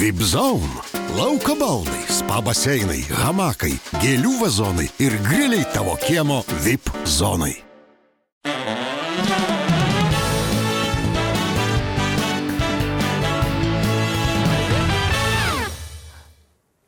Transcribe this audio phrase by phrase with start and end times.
[0.00, 0.64] Vipzone.
[1.16, 7.52] Lauko baldai, spa baseinai, hamakai, gėlių vazonai ir griliai tavo kiemo VIP zonai.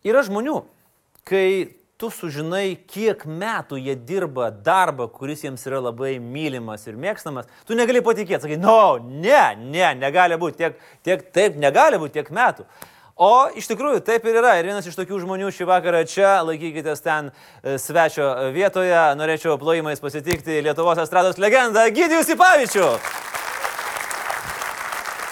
[0.08, 0.62] Yra žmonių,
[1.28, 1.44] kai
[2.00, 7.76] tu sužinai, kiek metų jie dirba darbą, kuris jiems yra labai mylimas ir mėgstamas, tu
[7.76, 12.64] negali patikėti, sakai, no, ne, ne, negali būti, tiek, tiek, taip negali būti tiek metų.
[13.22, 14.54] O iš tikrųjų taip ir yra.
[14.58, 20.02] Ir vienas iš tokių žmonių šį vakarą čia, laikykitės ten e, svečio vietoje, norėčiau plojimais
[20.02, 22.88] pasitikti Lietuvos estrados legendą Gidijus Ipavičių.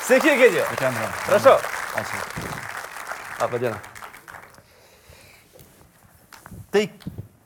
[0.06, 0.70] Sveiki, Gidijus.
[1.26, 1.56] Prašau.
[1.98, 2.20] Ačiū.
[3.40, 3.80] Labadiena.
[6.70, 6.84] Tai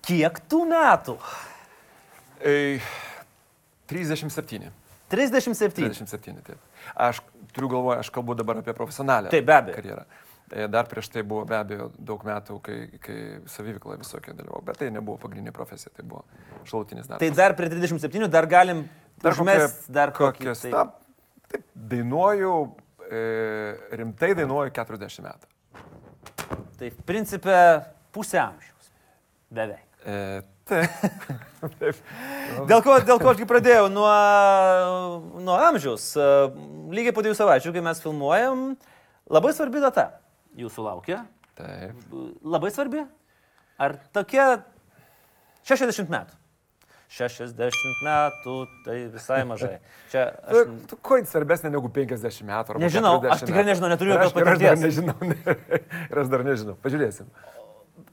[0.04, 1.16] kiek tų metų?
[2.44, 2.56] E,
[3.88, 4.68] 37.
[5.14, 5.88] 37.
[5.88, 6.60] 37, taip.
[7.00, 7.22] Aš
[7.54, 9.76] turiu galvoje, aš kalbu dabar apie profesionalią Taip, be abejo.
[9.78, 10.04] karjerą.
[10.52, 13.16] E, Dar prieš tai buvo be abejo daug metų, kai, kai
[13.48, 16.24] saviveikla visokia dalyvau, bet tai nebuvo pagrindinė profesija, tai buvo
[16.68, 17.22] šalutinis darbas.
[17.24, 18.84] Tai dar prie 37 dar galim
[19.22, 20.60] Dar užmest dar kokias.
[20.66, 20.84] tai- Na,
[21.48, 22.52] taip, dainuoju,
[23.08, 23.22] e,
[23.96, 25.48] rimtai dainuoju 40 metų.
[26.78, 27.58] Tai principė
[28.12, 28.90] pusė amžiaus.
[29.54, 29.86] Beveik.
[30.04, 30.90] E, taip.
[31.80, 32.02] taip.
[32.68, 33.88] Dėl ko, dėl ko aš pradėjau?
[33.88, 34.10] Nuo,
[35.40, 36.10] nuo amžiaus.
[36.20, 36.28] E,
[36.94, 38.74] Lygiai po dviejų savaičių, kai mes filmuojam,
[39.32, 40.10] labai svarbi data
[40.58, 41.24] jūsų laukia.
[41.58, 41.98] taip.
[42.42, 43.04] Labai svarbi?
[43.78, 44.64] Ar tokia
[45.66, 46.40] 60 metų?
[47.14, 49.76] 60 metų, tai visai mažai.
[50.10, 50.70] Čia aš Aš...
[50.90, 52.78] Tu jin svarbesnė negu 50 metų?
[52.82, 54.82] Nežinau, 40 aš tikrai nežinau, neturiu jokios ir aš patirties.
[54.82, 55.14] nežinau.
[56.10, 56.74] Ir aš dar nežinau.
[56.82, 57.28] Pažiūrėsim.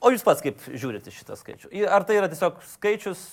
[0.02, 1.72] O jūs pats kaip žiūrite šitą skaičių?
[1.90, 3.24] Ar tai yra tiesiog skaičius,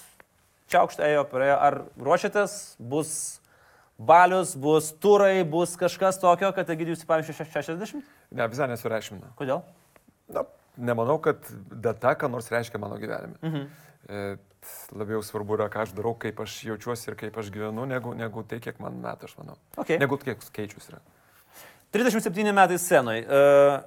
[0.72, 3.12] čiaukštą ėjo, praėjo, ar ruošiatės, bus
[3.98, 8.06] balius, bus turai, bus kažkas tokio, kad Egidijus, pavyzdžiui, 60?
[8.30, 9.32] Ne, visai nesureikšmina.
[9.38, 9.64] Kodėl?
[10.32, 10.44] Na,
[10.78, 13.38] nemanau, kad data, ką nors reiškia mano gyvenime.
[13.42, 13.66] Mhm.
[14.08, 14.22] E,
[14.94, 18.44] labiau svarbu yra, ką aš darau, kaip aš jaučiuosi ir kaip aš gyvenu, negu, negu
[18.46, 19.58] tai, kiek man metų aš manau.
[19.76, 19.98] Okay.
[20.00, 21.02] Negu kiek skaičius yra.
[21.94, 23.24] 37 metai scenoje.
[23.24, 23.78] Uh,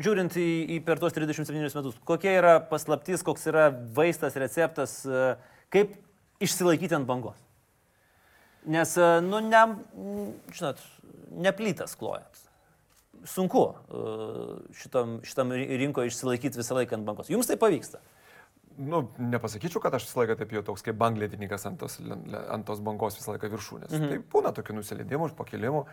[0.00, 5.36] žiūrint į, į per tuos 37 metus, kokia yra paslaptis, koks yra vaistas, receptas, uh,
[5.72, 5.94] kaip
[6.42, 7.38] išsilaikyti ant bangos?
[8.64, 9.62] Nes, uh, nu, ne,
[10.54, 10.80] žinot,
[11.44, 12.40] neplytas klojat.
[13.28, 17.32] Sunku uh, šitam, šitam ri- rinkoje išsilaikyti visą laiką ant bangos.
[17.32, 18.02] Jums tai pavyksta.
[18.74, 22.82] Nu, nepasakyčiau, kad aš visą laiką taip jau toks kaip banglėtininkas ant tos, ant tos
[22.84, 23.92] bangos visą laiką viršūnės.
[23.94, 24.10] Mhm.
[24.10, 25.84] Tai būna tokių nusileidimų, pakilimų.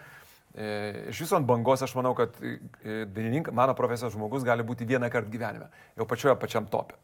[0.51, 0.71] E,
[1.13, 2.57] iš viso ant bangos aš manau, kad e,
[3.05, 6.97] dainininkas, mano profesijos žmogus gali būti vieną kartą gyvenime, jau pačioje pačiam topė.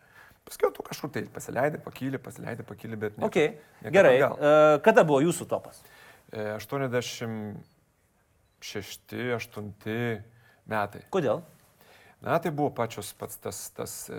[0.47, 3.25] Paskui tu kažkur tai pasileidai, pakyli, pasileidai, pakyli, bet ne.
[3.27, 3.57] Okay.
[3.91, 4.15] Gerai.
[4.23, 5.81] Uh, kada buvo jūsų topas?
[6.31, 7.59] E, 86-8
[10.67, 11.01] metai.
[11.11, 11.43] Kodėl?
[12.23, 13.59] Na, tai buvo pačios pats tas...
[13.77, 14.17] tas e,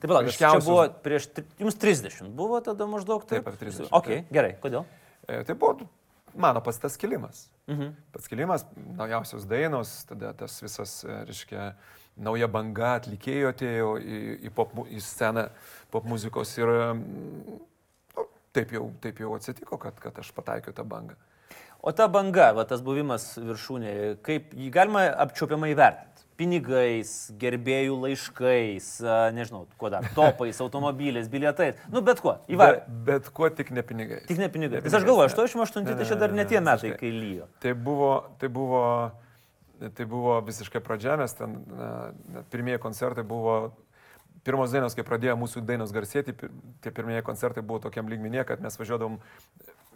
[0.00, 1.28] Taip, palauk, čia ryškiausias- buvo prieš,
[1.60, 3.44] jums 30 buvo tada maždaug taip?
[3.44, 4.32] Taip, ar 30, Ok, taip.
[4.34, 4.82] gerai, kodėl?
[5.28, 5.86] E, tai buvo
[6.34, 7.46] mano pats tas kilimas.
[7.70, 7.92] Mhm.
[8.12, 8.66] Pats kilimas,
[8.98, 11.68] naujausios dainos, tada tas visas, e, reiškia,
[12.18, 14.18] nauja banga atlikėjo atėjo į,
[14.48, 15.48] į, pop, į sceną
[15.94, 17.58] pop muzikos ir mm,
[18.18, 21.16] nu, taip, jau, taip jau atsitiko, kad, kad aš pataikiau tą bangą.
[21.78, 26.24] O ta banga, va, tas buvimas viršūnėje, kaip jį galima apčiopiamai vertinti?
[26.38, 28.88] Pinigais, gerbėjų laiškais,
[29.34, 32.76] nežinau, kuo dar, topais, automobiliais, bilietais, nu bet kuo, Bet, įvar.
[33.06, 34.20] bet kuo tik ne pinigai.
[34.28, 34.82] Tik ne pinigai.
[34.82, 35.66] Ne Nes aš pinigais, galvoju, ne.
[35.66, 37.48] 88 Ne, tai čia dar ne, tie metai, kai lyjo.
[37.62, 38.82] Tai buvo, tai buvo,
[39.94, 43.72] tai buvo visiškai pradžia, mes ten, na, pirmieji koncertai buvo,
[44.46, 46.34] pirmos dainos, kai pradėjo mūsų dainos garsėti,
[46.84, 49.18] tie pirmieji koncertai buvo tokiam lygmenyje, kad mes važiuodom,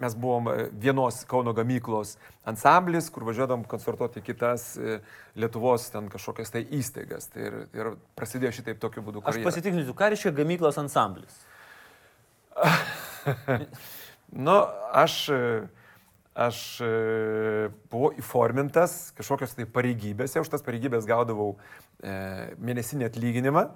[0.02, 2.16] mes buvom e, vienos Kauno gamyklos
[2.48, 5.00] ansamblis, kur važiuodom koncertuoti kitas e,
[5.38, 7.30] Lietuvos ten kažkokias tai įstaigas.
[7.32, 9.22] Tai ir, ir prasidėjo šitaip tokiu būdu.
[9.22, 9.48] Aš karjera.
[9.50, 11.42] pasitikrinsiu, ką reiškia gamyklos ansamblis.
[14.32, 15.68] Nu, aš, e,
[16.34, 16.90] aš e,
[17.92, 21.54] buvau įformintas kažkokios tai pareigybėse, už tas pareigybės gaudavau
[22.02, 23.66] e, mėnesinį atlyginimą.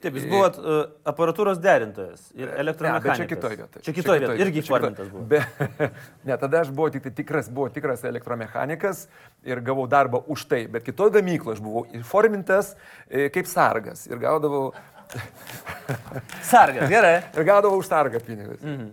[0.00, 0.76] Taip, jūs buvot uh,
[1.10, 3.18] aparatūros derintojas ir Ne, bet elektromechanikas.
[3.20, 3.82] čia kitoje vietoje.
[3.84, 4.40] Čia kitoje vietoje.
[4.46, 5.24] Irgi įformintas buvo.
[5.28, 5.42] Be,
[6.30, 9.02] ne, tada aš buvau tik tai tikras, buvau tikras elektromechanikas
[9.44, 12.72] ir gavau darbą už tai, bet kitoje gamykloje aš buvau įformintas
[13.10, 14.70] e, kaip sargas ir gaudavau,
[16.42, 17.16] Sargas, gerai.
[17.36, 18.60] ir gaudavau už sargą pinigus.
[18.62, 18.90] Mhm.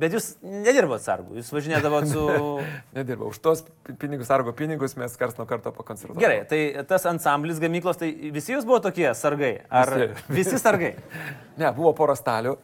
[0.00, 2.24] Bet jūs nedirbot sargų, jūs važinėdavot su...
[2.98, 3.30] Nedirbau.
[3.32, 3.64] Už tos
[4.00, 6.20] pinigus, sargo pinigus mes kars nuo karto pakoncertuojame.
[6.22, 9.54] Gerai, tai tas ansamblis gamyklos, tai visi jūs buvo tokie sargai?
[9.70, 10.38] Ar visi, Visi.
[10.54, 10.94] visi sargai?
[11.60, 12.54] Ne, buvo pora stalių.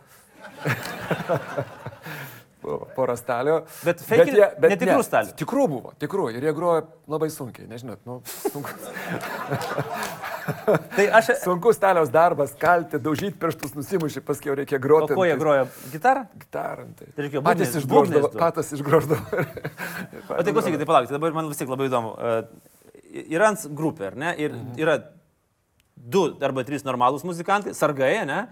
[2.67, 3.61] po- porą stalių.
[3.87, 5.35] Bet fake- jie- netikrų stalių?
[5.39, 6.27] Tikrų buvo, tikrų.
[6.35, 6.83] Ir jie grojo
[7.15, 8.75] labai sunkiai, nežinot, nu, sunkus,
[10.97, 11.31] Tai aš...
[11.43, 15.17] sunkus staliaus darbas, kalti, daužyti pirštus, nusimušti, paskui jau reikia O groti.
[15.19, 15.65] ko jie grojo?
[15.93, 16.23] Gitarą?
[16.39, 16.85] Gitarą.
[16.99, 17.09] Tai.
[17.17, 18.31] Tai reikėjo patys išgroždavo.
[18.39, 19.43] Patys išgroždavo.
[20.37, 22.15] O tai klausykit, tai palaukite, dabar man vis tiek labai įdomu.
[22.19, 22.73] E,
[23.33, 24.31] Yra ant grupė, ar ne?
[24.45, 24.99] Ir yra
[25.97, 28.43] du arba trys normalūs muzikantai, sargai, ne?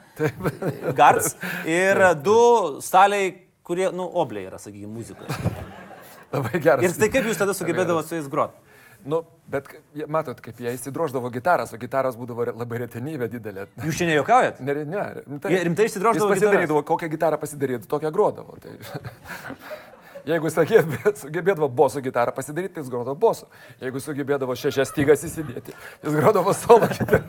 [0.96, 1.34] Gards.
[1.68, 2.36] Ir du
[2.82, 3.34] staliai,
[3.66, 5.54] kurie, nu, obliai yra, sakykime, muzikoje.
[6.34, 6.84] Labai geras.
[6.86, 8.60] Ir tai kaip jūs tada sugebėdavote su jais groti?
[9.04, 9.20] Nu,
[9.52, 9.66] bet
[10.08, 13.66] matot, kaip jie įsidroždavo gitaras, o gitaras būdavo labai retenybė didelė.
[13.84, 14.62] Jūs čia nejuokaujat?
[14.64, 15.52] Ne, ne, rimtai.
[15.52, 18.56] Jie rimtai išsidroždavo Jis pasidarydavo, kokią gitarą pasidarydavo, tokią grodavo.
[18.64, 18.72] Tai...
[20.30, 23.50] Jeigu sugebė- sugebėdavo boso gitarą pasidaryti, tai jis grodavo boso.
[23.84, 27.28] Jeigu sugebėdavo šešias stygas įsidėti, jis grodavo solo gitarą.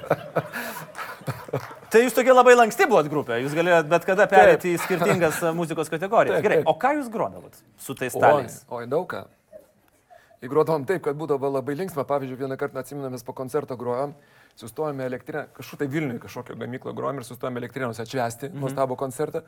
[1.96, 5.52] Tai jūs tokie labai lanksti buvot grupė, jūs galėjote bet kada perėti į skirtingas e,
[5.56, 6.42] muzikos kategorijas.
[6.42, 6.68] Taip, Gerai, taip.
[6.68, 8.58] o ką jūs grodavot su tais Oi, staliais?
[8.68, 9.22] oi, daug ką.
[10.44, 12.04] Įgrodavom taip, kad būdavo labai linksma.
[12.10, 14.12] Pavyzdžiui, vieną kartą atsiminamės po koncerto grojom,
[14.60, 18.66] sustojome elektrinę, kažkur tai Vilniuje kažkokio gamyklo grojom ir sustojome elektrinėse atšvesti mm -hmm.
[18.66, 19.46] nuostabų koncertą.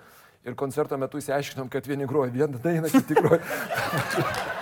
[0.47, 3.44] Ir koncerto metu įsiaiškinom, kad vieni groja vieną dainą, kiti groja.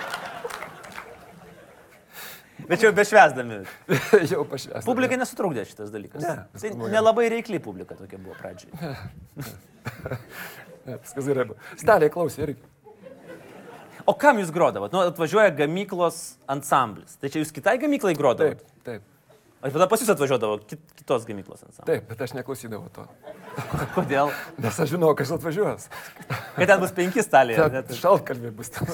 [2.66, 3.60] Bet jau bešvesdami.
[4.32, 4.84] jau pašvesti.
[4.86, 6.22] Publikai nesutrukdė šitas dalykas.
[6.24, 8.72] Ne, tai nelabai reikli publika tokia buvo pradžiai.
[10.86, 11.44] Ne, viskas gerai.
[11.48, 11.56] buvo.
[11.80, 12.60] Staliai klausė irgi.
[14.06, 14.92] O kam jūs grodavot?
[14.94, 17.16] Nu, atvažiuoja gamyklos ansamblis.
[17.18, 18.60] Tai čia jūs kitai gamyklai grodavot?
[18.62, 19.08] Taip, taip.
[19.66, 21.88] O tada pas jūs atvažiuodavo kit, kitos gamyklos ansamblis.
[21.90, 23.08] Taip, bet aš neklausydavau to.
[23.96, 24.30] Kodėl?
[24.62, 25.88] Nes aš žinau, kas atvažiuos.
[26.28, 27.82] Kad ten bus penki staliai.
[27.98, 28.86] šaltkalviai bus ten.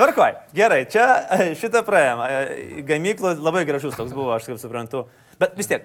[0.00, 1.06] Tvarkoj, gerai, čia
[1.36, 2.20] e, šitą praėjom.
[2.24, 5.02] E, Gamyklos labai gražus toks buvo, aš kaip suprantu.
[5.40, 5.84] Bet vis tiek,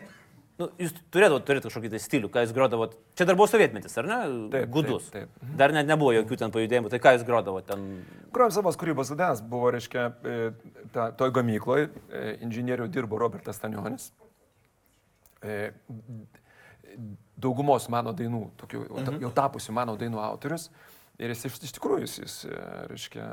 [0.62, 2.96] nu, jūs turėdavote turėti kažkokį tai stilių, ką jūs grodavot.
[3.20, 4.20] Čia dar buvo sovietmetis, ar ne?
[4.54, 5.10] Taip, Gudus.
[5.12, 5.52] taip, taip.
[5.60, 6.94] Dar net nebuvo jokių ten pajudėjimų.
[6.94, 7.84] Tai ką jūs grodavot ten?
[8.36, 10.40] Grojom savos kūrybos dienas, buvo, reiškia, e,
[10.96, 11.92] ta, toj gamykloje
[12.48, 14.14] inžinierių dirbo Robertas Stanionis.
[15.44, 15.74] E,
[17.36, 20.70] Daugumos mano dainų, tokių ta- jau tapusių mano dainų autorius.
[21.20, 22.60] Ir jis iš, iš tikrųjų, jis, jis, e,
[22.92, 23.26] reiškia,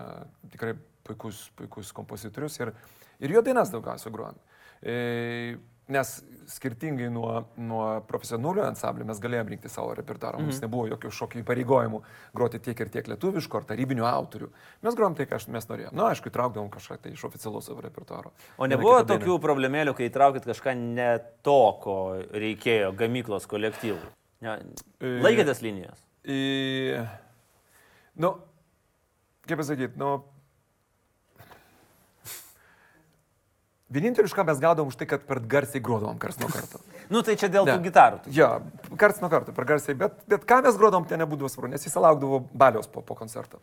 [0.54, 2.70] tikrai puikus, puikus kompozitorius ir,
[3.18, 4.36] ir jo dainas daugiausiai grojom.
[4.82, 5.56] E,
[5.92, 6.10] nes
[6.48, 10.38] skirtingai nuo, nuo profesionalių ansamblių mes galėjome rinkti savo repertuarą.
[10.40, 10.64] Mums Mhm.
[10.64, 12.00] nebuvo jokių šokių įpareigojimų
[12.38, 14.48] groti tiek ir tiek lietuviškų ar tarybinių autorių.
[14.82, 15.92] Mes grojom tai, ką mes norėjome.
[15.98, 18.32] Na, aišku, įtraukdavom kažką tai iš oficialaus savo repertuaro.
[18.58, 19.18] O nebuvo dainą.
[19.18, 21.98] tokių problemėlių, kai įtraukit kažką ne to, ko
[22.30, 24.00] reikėjo gamyklos kolektyvų?
[24.42, 24.58] Ne,
[25.02, 25.98] E, Laikėtės linijos.
[26.24, 27.06] Į...
[28.14, 28.36] Nu,
[29.48, 30.20] kaip pasakyti, nu...
[33.92, 36.80] Vienintelis, ką mes gaudom už tai, kad per garsiai grodavom kars nuo karto.
[37.12, 37.74] Nu tai čia dėl Ne.
[37.76, 38.22] tų gitarų.
[38.32, 38.46] Jo,
[38.96, 41.96] kars nuo karto, per garsiai, bet, bet ką mes grodavom, ten nebūdavo svarbu, nes jis
[42.00, 43.60] laukdavo balios po, po koncerto.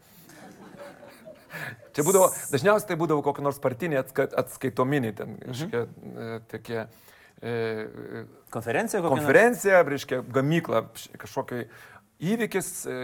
[1.97, 6.45] Čia būdavo, dažniausiai tai būdavo kokie nors partiniai atska, atskaitominiai, ten kažkokie mhm.
[6.51, 6.85] tokie...
[7.39, 7.55] E,
[8.53, 9.15] Konferencija kokia?
[9.15, 10.83] konferencija, reiškia, gamykla,
[11.17, 11.65] kažkokia
[12.19, 12.95] įvykis, e,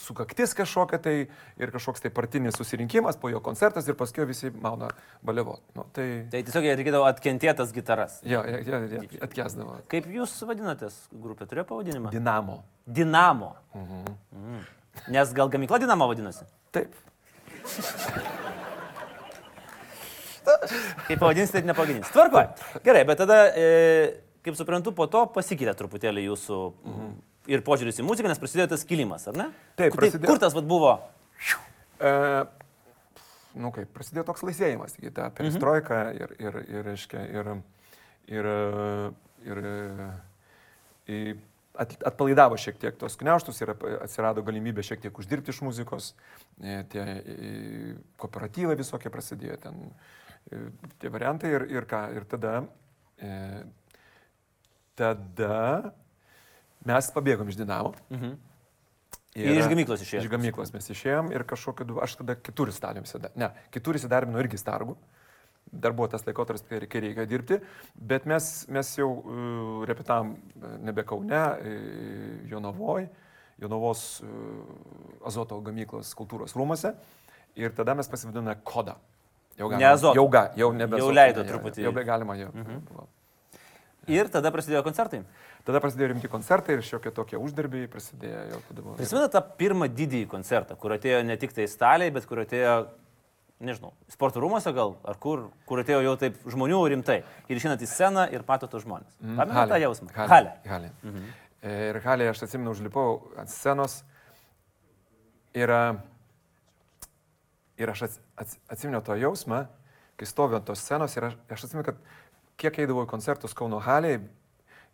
[0.00, 1.14] sukaktis kažkokia tai
[1.60, 4.90] ir kažkoks tai partinis susirinkimas, po jo koncertas ir paskui visi mauna
[5.24, 5.58] balevo.
[5.76, 8.20] Nu, tai Tai tiesiog jie reikėdavo atkentėtas gitaras.
[8.22, 9.78] jo, jie, jie, jie atkesdavo.
[9.90, 11.48] Kaip jūs vadinatės grupė?
[11.48, 12.12] Turėjo pavadinimą?
[12.12, 12.62] Dinamo.
[12.86, 13.54] Dinamo.
[13.74, 14.60] Mhm.
[15.08, 16.44] Nes gal gamykla Dinamo vadinasi?
[16.74, 16.94] Taip.
[21.06, 22.12] Kaip pavadinsite, taip nepavadinsite.
[22.12, 22.44] Tvarko.
[22.84, 27.10] Gerai, bet tada, e, kaip suprantu, po to pasikeitė truputėlį jūsų mhm.
[27.48, 29.48] Ir požiūris į muziką, nes prasidėjo tas kilimas, ar ne?
[29.78, 30.32] Taip, Kur- prasidėjo.
[30.32, 30.96] Kur tas vat, buvo?
[32.00, 32.12] E,
[33.60, 37.52] nu kaip, prasidėjo toks laisvėjimas, taigi ta perestroika ir, ir, ir, reiškia, ir,
[38.30, 38.50] ir,
[39.46, 39.62] ir,
[41.10, 41.38] ir
[41.80, 46.12] at, atpalaidavo šiek tiek tos kneuštus ir atsirado galimybė šiek tiek uždirbti iš muzikos,
[46.60, 49.80] e, tie e, kooperatyvai visokie prasidėjo ten,
[50.50, 50.62] e,
[51.02, 52.54] tie variantai ir, ir ką, ir tada,
[53.20, 53.32] e,
[54.98, 55.60] tada
[56.88, 57.94] mes pabėgom iš Dinamo.
[58.10, 58.38] Mhm.
[59.38, 60.24] Ir iš gamyklos išėjot?
[60.24, 63.30] Iš gamyklos mes išėjom ir kažkokiu, aš tada kitur įsidarbinau visada.
[63.38, 64.96] Ne, kitur įsidarbinau irgi stargu.
[65.70, 67.60] Dar buvo tas laikotarpis, kai reikėjo dirbti,
[67.94, 73.06] bet mes, mes jau uh, repetavom uh, nebe Kaune, uh, Jonavoj,
[73.62, 76.90] Jonavos uh, Azoto gamyklos kultūros rūmose
[77.60, 78.96] ir tada mes pasivadinome Koda.
[79.60, 80.16] Jau Ne Azoto.
[80.18, 81.86] Jau, ga, jau nebe Jau leido truputį.
[81.86, 82.50] Jau be galima jau.
[82.56, 83.08] Mhm.
[84.08, 85.20] Ir tada prasidėjo koncertai.
[85.66, 88.46] Tada prasidėjo rimti koncertai ir šiokie tokie uždarbiai prasidėjo.
[88.54, 88.96] Jau tada buvo.
[89.00, 92.76] Prisimena tą pirmą didįjį koncertą, kur atėjo ne tik tai staliai, bet kur atėjo,
[93.60, 97.20] nežinau, sporto rūmose gal, ar kur, kur atėjo jau taip žmonių rimtai.
[97.52, 99.12] Ir išinat į sceną ir mato tos žmonės.
[99.20, 100.14] Mm, Pamenate tą jausmą?
[100.16, 100.54] Halė.
[100.70, 100.94] Halė.
[101.04, 101.28] Mhm.
[101.70, 104.00] Ir Halė, aš atsimenu, užlipau ant scenos
[105.54, 105.96] Ir, a,
[107.80, 109.64] ir aš ats, ats, atsimenu to jausmą,
[110.20, 111.98] kai stoviu ant tos scenos ir aš, aš atsimenu, kad
[112.60, 114.22] kiek eidavau į koncertus Kauno halėje,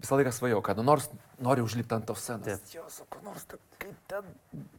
[0.02, 1.08] visą laiką svajau, kad nu nors
[1.42, 2.46] noriu užlipti ant tos scenos.
[2.46, 2.74] Taip.
[2.74, 4.30] Jo, sakau, nors ta, kaip ten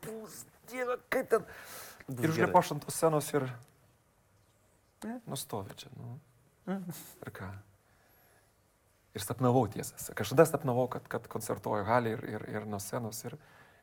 [0.06, 1.48] bus, dieve, kaip ten.
[2.08, 3.48] Bus ir užlipu aš ant tos scenos ir...
[5.30, 6.18] Nustovi čia, nu.
[6.68, 7.52] Ir ką?
[9.18, 9.98] Ir sapnavau tiesą.
[10.18, 13.38] Kažkada sapnavau, kad, kad koncertuoju halį ir, ir, ir nuo scenos ir,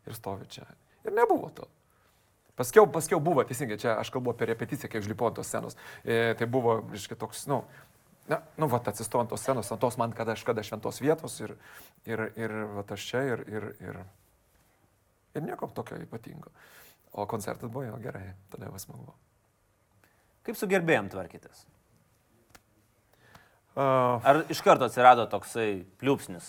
[0.07, 0.67] ir stovi čia.
[1.07, 1.69] Ir nebuvo to.
[2.55, 5.75] Paskiau, paskiau buvo, teisingai, čia aš kalbu apie repeticiją, kai užlipau ant tos scenos.
[6.07, 7.65] E, tai buvo, reiškia, toks, nu,
[8.29, 11.37] na, nu, va, atsistoju ant tos scenos, ant tos man kada aš kada šventos vietos
[11.45, 11.57] ir,
[12.09, 14.01] ir, ir va, aš čia ir, ir, ir,
[15.37, 16.53] ir nieko tokio ypatingo.
[17.15, 19.13] O koncertas buvo jo gerai, tada jau smagu.
[20.45, 21.67] Kaip su gerbėjim tvarkytis?
[23.75, 26.49] Uh, Ar iš karto atsirado toksai pliūpsnis?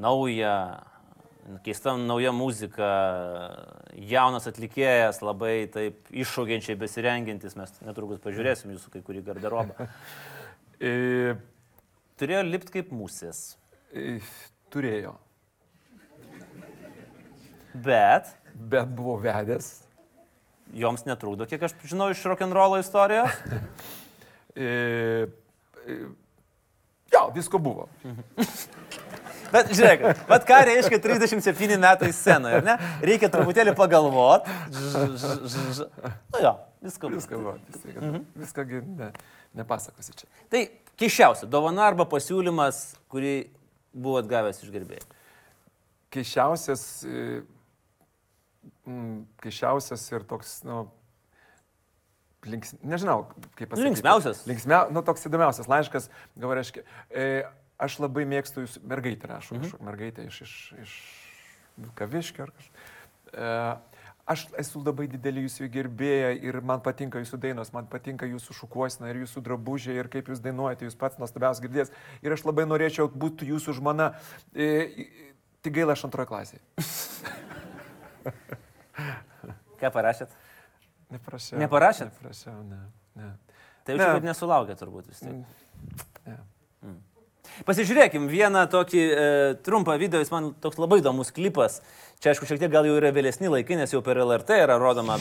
[0.00, 0.54] Nauja,
[1.64, 2.90] keista nauja muzika,
[4.08, 9.88] jaunas atlikėjas, labai taip iššaukiančiai besirengintis, mes netrukus pažiūrėsim jūsų kai kurį garderobą.
[10.84, 11.34] e,
[12.20, 13.56] Turėjo lipti kaip musės.
[13.94, 14.18] e,
[14.70, 15.14] turėjo,
[17.74, 19.80] Bet bet buvo vedęs.
[20.74, 23.30] joms netrūkdo, kiek aš žinau iš rock'n'rollo istorijos.
[24.54, 25.26] E,
[25.90, 25.94] e,
[27.10, 27.88] jo, visko buvo.
[29.54, 32.76] Bet žiūrėk, bet ką reiškia 37 metai scenoje, ar ne?
[33.02, 34.46] Reikia truputėlį pagalvot.
[34.70, 35.88] Ž, ž, ž, ž.
[36.30, 36.52] Nu jo,
[36.84, 37.10] visko.
[37.10, 37.24] bus.
[37.24, 37.56] Viską buvo.
[37.72, 38.24] Viską, mhm.
[38.40, 38.66] viską
[39.00, 39.10] ne,
[39.58, 40.30] nepasakosi čia.
[40.52, 40.62] Tai
[41.00, 43.34] keiščiausia dovana arba pasiūlymas, kurį
[43.94, 45.06] buvot gavęs iš gerbėjų.
[46.14, 47.42] Keišiausias, e,
[48.86, 50.84] mm, keišiausias ir toks, nu,
[52.46, 53.24] links, nežinau,
[53.56, 53.88] kaip pasakyti.
[53.88, 54.44] linksmiausias.
[54.50, 57.28] Linksmiausias, nu, toks įdomiausias laiškas, gal reiškia, e,
[57.82, 59.82] aš labai mėgstu jūsų mergaitę, rašau, mhm.
[59.88, 60.94] mergaitę iš, iš, iš
[61.98, 62.92] Kaviškio ar kažkas.
[63.34, 63.50] E,
[64.26, 69.06] aš esu labai didelį jūsų gerbėja ir man patinka jūsų dainos, man patinka jūsų šukuosina
[69.12, 71.88] ir jūsų drabužiai ir kaip jūs dainuojate, jūs pats nuostabiausias girdės.
[72.24, 74.06] Ir aš labai norėčiau būti jūsų žmona.
[74.56, 74.58] E,
[75.64, 76.62] tik gaila aš antroje klasėje.
[79.80, 80.30] Ką parašėt?
[81.12, 81.56] Neprašiau.
[81.60, 82.10] Neparašėt?
[82.16, 82.82] Neprašiau, ne.
[83.20, 83.28] ne.
[83.84, 85.36] Tai jau kad nesulaukė turbūt vis tiek.
[85.36, 85.44] ne.
[87.62, 89.26] Pasižiūrėkim vieną tokį e,
[89.62, 91.78] trumpą video, jis man toks labai įdomus klipas.
[92.24, 95.18] Čia aišku, šiek tiek gal jau yra vėlesni laikai, nes jau per LRT yra rodoma.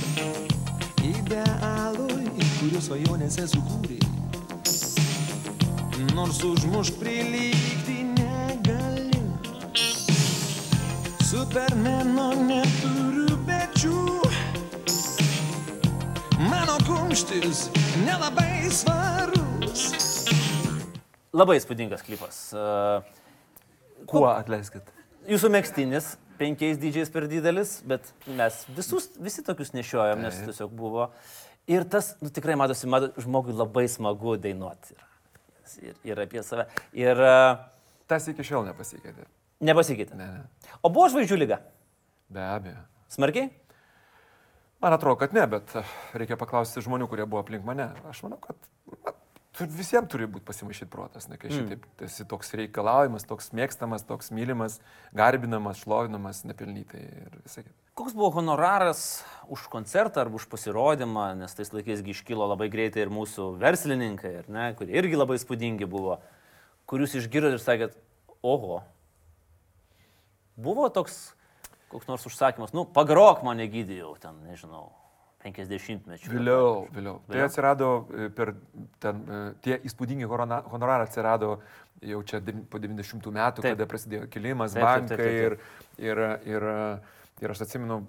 [1.03, 3.97] Idealų, į kurių svajonėse sukūrė.
[6.15, 9.19] Nors užmuš prilygti negali.
[11.27, 13.99] Supermeno neturiu pečių.
[16.47, 17.65] Mano kumštis
[18.07, 19.89] nelabai svarus.
[21.35, 22.43] Labai įspūdingas klipas.
[22.55, 23.23] E,
[24.07, 24.87] Kuo atleiskit?
[25.27, 31.09] Jūsų mėgstinis, penkiais dydžiais per didelis, bet mes visus, visi tokius nešiojom, nes tiesiog buvo.
[31.71, 34.97] Ir tas nu, tikrai matosi, mato, žmogui labai smagu dainuoti.
[34.97, 35.07] yra.
[35.81, 36.67] Ir, ir apie save.
[36.93, 37.61] Ir uh,
[38.07, 39.25] Tas iki šiol nepasikeitė.
[39.63, 40.17] nepasikeitė.
[40.19, 40.71] Ne, ne.
[40.83, 41.61] O buvo žvaigždžių lyga?
[42.33, 42.81] Be abejo.
[43.13, 43.47] Smarkiai?
[44.83, 47.87] Man atrodo, kad ne, bet eh, reikia paklausti žmonių, kurie buvo aplink mane.
[48.09, 48.59] Aš manau, kad
[49.57, 52.05] tu- visiems turi būti pasimaišyti protas, ne kai šitaip mm.
[52.07, 54.79] esi toks reikalaujamas, toks mėgstamas, toks mylimas,
[55.15, 57.65] garbinamas, šlovinamas, nepelnytai ir visai.
[57.97, 63.05] Koks buvo honoraras už koncertą arba už pasirodymą, nes tais laikais gi iškilo labai greitai
[63.05, 66.17] ir mūsų verslininkai, ar ne, kurie irgi labai spūdingi buvo,
[66.89, 67.95] kur jūs išgirdot ir sakėt,
[68.41, 68.81] oho.
[70.57, 71.33] Buvo toks
[71.93, 74.87] koks nors užsakymas, nu, pagrok mane gydėjau ten, nežinau,
[75.43, 76.31] 50 mečių.
[76.31, 77.17] Vėliau, vėliau.
[77.27, 77.47] Tai Vėliau?
[77.49, 78.53] atsirado e, per
[79.03, 81.57] ten, e, tie įspūdingi honorarai atsirado
[82.03, 82.39] jau čia
[82.71, 83.75] po 90 metų, Taip.
[83.75, 86.23] kada prasidėjo kilimas, Taip, taip, taip, bankai taip, ir, ir,
[86.55, 86.67] ir,
[87.43, 88.01] ir aš atsimenu,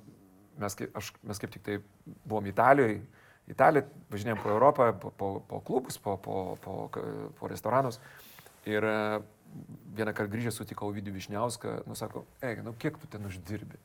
[0.62, 1.78] mes kaip, aš, mes kaip tik tai
[2.24, 3.02] buvom Italijoje,
[3.50, 6.88] Italija, važinėjom po Europą, po, po, po klubus, po, po, po,
[7.36, 8.00] po restoranus.
[8.64, 8.94] Ir e,
[9.98, 13.76] vieną kartą grįžęs sutikau Vidį Višniauską, nu sako, eik, nu kiek tu ten uždirbi?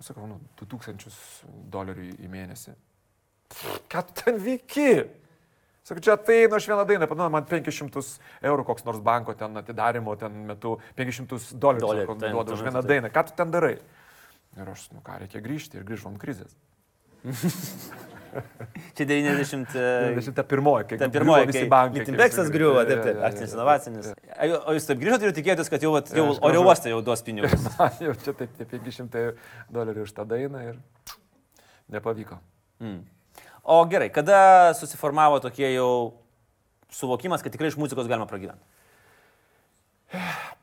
[0.00, 1.12] Sakau, nu, 2000
[1.72, 2.72] dolerių į- mėnesį.
[3.90, 5.04] Ką ten veiki?
[5.84, 9.56] Sakau, čia tai, nu aš vieną dainą, panu, man 500 eurų koks nors banko ten
[9.60, 12.88] atidarimo ten metu, 500 dolerių duoda tuo už vieną taip.
[12.92, 13.10] dainą.
[13.12, 13.76] Ką tu ten darai?
[14.56, 16.54] Ir aš, nu ką, reikia grįžti ir grįžom krizės.
[18.96, 19.74] Čia 90.
[19.74, 21.94] e, 91, kai pirmoji, kai bankai.
[21.94, 24.10] kai Litimbeksas visi- griuvo, taip, taip, akcinis inovacinis.
[24.66, 27.66] O jūs taip grįžote ir tikėjotės, kad jau, jau oro uoste jau duos pinigus.
[27.78, 29.24] Man jau čia taip, tie 500
[29.74, 30.80] dolerių už tą dainą ir
[31.90, 32.38] nepavyko.
[32.82, 33.02] Mm.
[33.70, 35.90] O gerai, kada susiformavo tokie jau
[36.94, 38.64] suvokimas, kad tikrai iš muzikos galima pragyventi?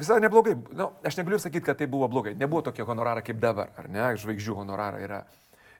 [0.00, 0.56] Visai neblogai.
[0.72, 2.32] Nu, aš negaliu sakyti, kad tai buvo blogai.
[2.38, 4.06] Nebuvo tokie honorarai kaip dabar, ar ne?
[4.18, 5.20] Žvaigždžių honorarai yra.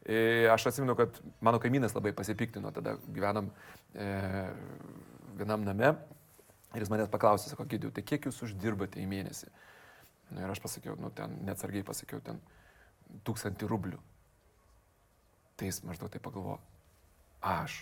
[0.03, 3.53] E, aš atsimenu, kad mano kaimynas labai pasipiktino, tada gyvenam
[3.95, 4.07] e,
[5.39, 5.93] vienam name
[6.75, 9.51] ir jis manęs paklausė, sako, gydėjau, tai kiek jūs uždirbate į mėnesį?
[10.33, 12.41] Na ir aš pasakiau, nu ten neatsargiai pasakiau, ten
[13.27, 14.01] tūkstantį rublių.
[15.61, 16.59] Tai jis maždaug tai pagalvojo,
[17.45, 17.77] aš,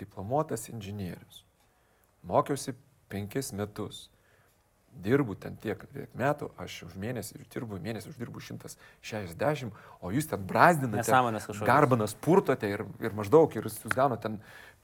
[0.00, 1.44] diplomuotas inžinierius,
[2.26, 2.74] mokiausi
[3.08, 4.08] penkis metus,
[4.90, 10.42] dirbu ten tiek, tiek metų, aš už mėnesį uždirbu, mėnesį uždirbu 160, o jūs ten
[10.46, 11.20] brazdinate,
[11.64, 14.40] garbanas purtote ir, ir maždaug, ir jūs gaunate ten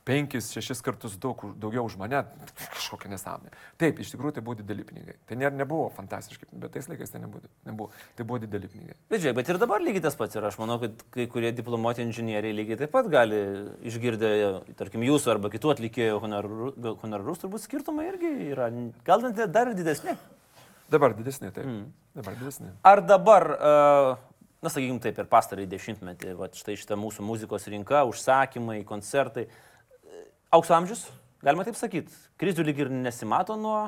[0.06, 2.20] penkis, šešis kartus daug, daugiau už mane,
[2.76, 3.50] kažkokia nesąmonė.
[3.80, 5.16] Taip, iš tikrųjų tai buvo dideli pinigai.
[5.26, 7.90] Tai ne, nebuvo fantastiški, bet tais laikais tai nebuvo, nebuvo.
[8.18, 8.94] Tai buvo dideli pinigai.
[9.10, 12.06] Bet žiūrėk, bet ir dabar lygiai tas pats ir aš manau, kad kai kurie diplomuoti
[12.06, 13.42] inžinieriai lygiai taip pat gali
[13.90, 14.32] išgirdę,
[14.78, 18.70] tarkim, jūsų arba kitų atlikėjų honoraru- honorarus, turbūt skirtumai irgi yra,
[19.06, 20.14] gal net dar ir didesni.
[20.92, 21.66] Dabar didesnė, taip.
[21.66, 21.86] Mm.
[22.14, 22.76] Dabar didesnė.
[22.86, 23.70] Ar dabar, e,
[24.62, 29.64] na sakykime taip, per pastarąjį dešimtmetį, va, štai šitą mūsų muzikos rinka, užsakymai, koncertai, e,
[30.56, 31.04] aukso amžius,
[31.44, 33.78] galima taip sakyti, krizių lyg ir nesimato nuo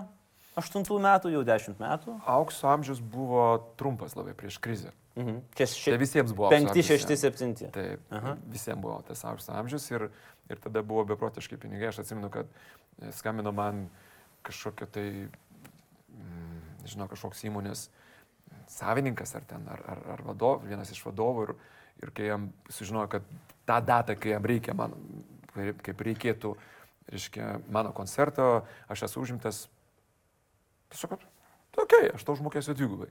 [0.58, 2.16] 8 metų, jau 10 metų.
[2.28, 3.44] Aukso amžius buvo
[3.78, 4.92] trumpas labai prieš krizę.
[5.18, 5.38] Mhm.
[5.58, 5.92] Čia ši...
[5.92, 6.48] Tai visiems buvo.
[6.48, 7.20] aukso 5, amžius, 6, jo.
[7.38, 7.70] 7.
[7.75, 8.34] Taip, Aha.
[8.50, 10.08] visiems buvo tas aukso amžius ir,
[10.50, 11.90] ir tada buvo beprotiški pinigai.
[11.92, 13.87] Aš atsimenu, kad e, skambino man
[14.46, 15.08] kažkokio tai,
[16.14, 17.88] mm, nežinau, kažkoks įmonės
[18.70, 21.54] savininkas ar ten, ar, ar, ar vadov, vienas iš vadovų ir,
[22.04, 23.26] ir kai jam sužinojo, kad
[23.68, 24.94] tą datą, kai jam reikia, man,
[25.59, 26.53] kaip kaip reikėtų,
[27.12, 29.65] reiškia, mano koncerto, aš esu užimtas,
[30.93, 33.11] tiesiog, okei, okay, aš tau užmokėsiu dvigubai.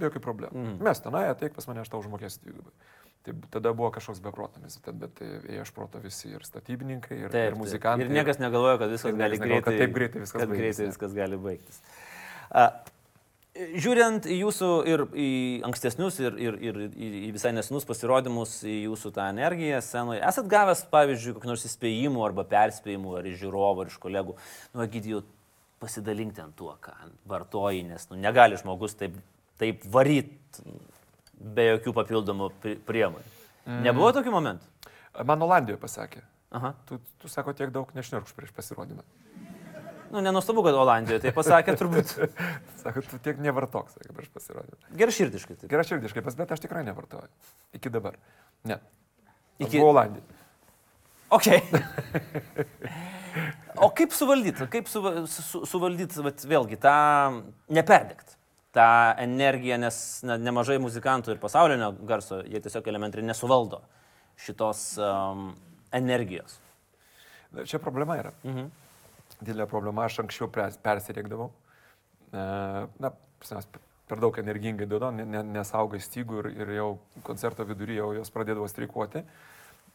[0.00, 0.56] Jokių problemų.
[0.56, 0.76] Mm.
[0.86, 2.72] Mes tenai ateik pas mane, aš tau užmokėsiu dvigubai.
[3.26, 7.56] Tai tada buvo kažkoks beprotamis, bet tai ėjo iš proto visi ir statybininkai, ir, ir
[7.58, 8.06] muzikantai.
[8.06, 10.62] Ir niekas negalvojo, kad viskas gali niekas negalvojo, greitai, kad taip greitai viskas kad baigsis,
[10.62, 11.82] greitai viskas gali baigtis.
[12.48, 12.64] A,
[13.80, 15.28] žiūrint į jūsų ir į
[15.68, 20.48] ankstesnius, ir, ir, ir į į visai nesenus pasirodymus, į jūsų tą energiją scenoje, esat
[20.50, 24.36] gavęs, pavyzdžiui, kokių nors įspėjimų arba perspėjimų, ar iš žiūrovų, ar iš kolegų,
[24.74, 25.22] nu, gydijų,
[25.80, 26.94] pasidalink ten tuo, ką
[27.30, 29.14] vartoji, nes nu, negali žmogus taip,
[29.60, 30.66] taip varyti
[31.40, 33.38] be jokių papildomų pri- priemonių.
[33.64, 33.80] Mm.
[33.88, 34.68] Nebuvo tokių momentų?
[35.26, 36.22] Man Olandijoje pasakė,
[36.54, 36.74] Aha.
[36.88, 39.04] tu, tu sako tiek daug nešnirkš prieš pasirodymą.
[40.10, 42.14] Nu, nenustabu, kad Olandijoje tai pasakė turbūt
[42.82, 44.78] Sako, tu tiek nevartok, sakė, prieš pasirodymą.
[45.02, 45.56] gerširdiškai.
[45.60, 45.70] Taip.
[45.70, 47.28] Gerai širdiškai, pas- bet aš tikrai nevartoju.
[47.78, 48.16] Iki dabar.
[48.66, 48.80] Ne.
[49.62, 49.82] Iki...
[49.84, 50.38] Olandijoje.
[51.30, 51.46] Ok.
[53.80, 56.94] O kaip suvaldyti, kaip suva, su, suvaldyti, vat, vėlgi, tą
[57.72, 58.34] neperdegt,
[58.74, 58.86] tą
[59.22, 63.78] energiją, nes na, nemažai muzikantų ir pasaulinio garso, jie tiesiog elementariai nesuvaldo
[64.42, 65.52] šitos um,
[65.94, 66.58] energijos.
[67.66, 68.34] Čia problema yra.
[68.46, 68.68] Mhm.
[69.40, 71.50] Didelė problema, aš anksčiau pers- persirėkdavau.
[72.32, 72.42] E,
[73.00, 73.12] Na,
[74.10, 74.86] per daug energingai
[75.24, 76.88] ne- nesaugai stygų ir, ir jau
[77.26, 79.22] koncerto vidury jau jos pradėdavo streikuoti.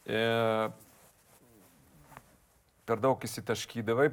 [0.06, 0.22] E,
[2.86, 4.08] per daug įsitaškydavai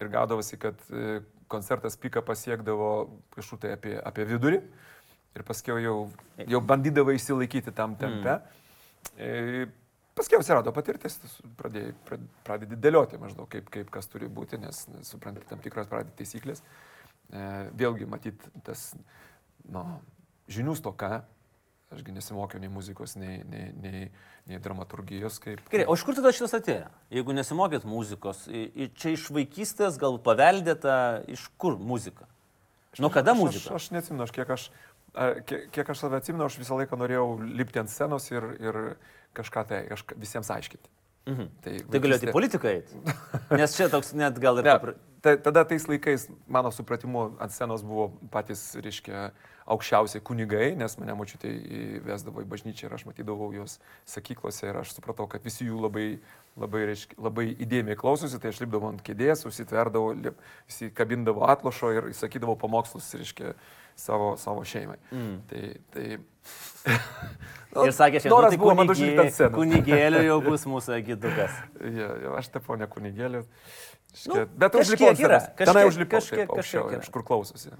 [0.00, 1.20] ir gaudavosi, kad e,
[1.52, 2.88] koncertas pika pasiekdavo
[3.34, 4.62] kažkur tai apie, apie vidurį
[5.36, 5.96] ir paskui jau,
[6.48, 8.38] jau bandydavai išsilaikyti tam tempe.
[9.18, 9.72] Mm.
[10.18, 11.16] Paskui atsirado patirtis,
[11.56, 16.12] pradėjai, pra- pradedi dėlioti maždaug, kaip, kaip kas turi būti, nes supranti tam tikras pradedi
[16.20, 16.60] taisyklės.
[17.32, 17.44] E,
[17.80, 18.90] vėlgi matyti tas
[19.64, 19.84] nu,
[20.52, 21.22] žinių stoka,
[21.92, 24.02] ašgi nesimokiau nei muzikos, nei, nei, nei,
[24.48, 25.64] nei dramaturgijos, kaip...
[25.72, 26.86] Gerai, o iš kur tada šitas atėjo?
[27.12, 30.94] Jeigu nesimokėt muzikos, čia iš vaikystės gal paveldėta,
[31.32, 32.28] iš kur muzika?
[33.00, 33.76] Nuo kada Aš, muzika?
[33.76, 34.66] aš neatsimenu, aš kiek aš,
[35.48, 37.26] kiek, kiek aš save atsimenu, aš visą laiką norėjau
[37.60, 38.80] lipti ant scenos ir, ir
[39.36, 40.92] kažką tai kažką, visiems aiškinti.
[41.30, 41.48] Mhm.
[41.62, 43.00] Tai, Tai galėjote į politiką eiti.
[43.60, 44.66] Nes čia toks net gal ir...
[44.66, 49.30] Ne, ta, tada tais laikais, mano supratimu, ant scenos buvo patys, reiškia,
[49.70, 51.52] aukščiausiai kunigai, nes mane močiutė
[52.00, 53.76] įvesdavo į bažnyčią ir aš matydavau juos
[54.10, 56.06] sakyklose ir aš supratau, kad visi jų labai,
[56.58, 60.34] labai, reiškia, labai įdėmiai klausosi, tai aš lipdavau ant kėdės, užsitverdavau,
[60.66, 63.54] įsikabindavau atlošo ir įsakydavau pamokslus, reiškia,
[63.96, 64.98] savo, savo šeimai.
[65.12, 65.34] Mm.
[65.50, 65.62] Tai,
[65.94, 66.06] tai...
[67.86, 71.54] Ir sakė, šiandien noras tai kunigė- kunigėlių jau bus mūsų gidukas.
[71.80, 73.44] Ja, ja, aš tapau ne kunigėlė.
[74.28, 77.00] Nu, bet kažkiek užlipau kažkiek- Tenai užlipau, kažkiek- kažkiek, kažkiek aukščiau, yra.
[77.06, 77.72] iš kur klausosi.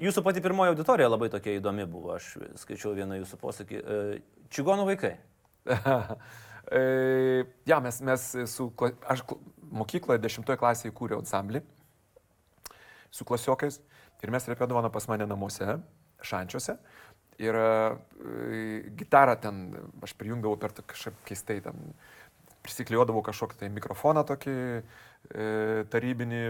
[0.00, 2.14] Jūsų pati pirmoji auditorija labai tokia įdomi buvo.
[2.14, 2.30] Aš
[2.62, 3.82] skaičiau vieną jūsų posakį.
[3.82, 4.22] E,
[4.54, 5.16] Čigonų vaikai.
[6.72, 8.68] E, ja, mes, mes su,
[9.10, 9.40] aš kl-
[9.76, 11.60] mokykloje dešimtoje klasėje įkūriau ansamblį
[13.12, 13.80] su klasiokais
[14.22, 15.76] ir mes repėdavome pas mane namuose,
[16.22, 16.76] šančiuose.
[17.42, 17.70] Ir e,
[18.98, 19.62] gitarą ten
[20.04, 21.80] aš prijungdavau per kažkaip keistai tam
[22.62, 24.82] prisiklijuodavau kažkokį tai mikrofoną tokį e,
[25.32, 26.40] tarybinį,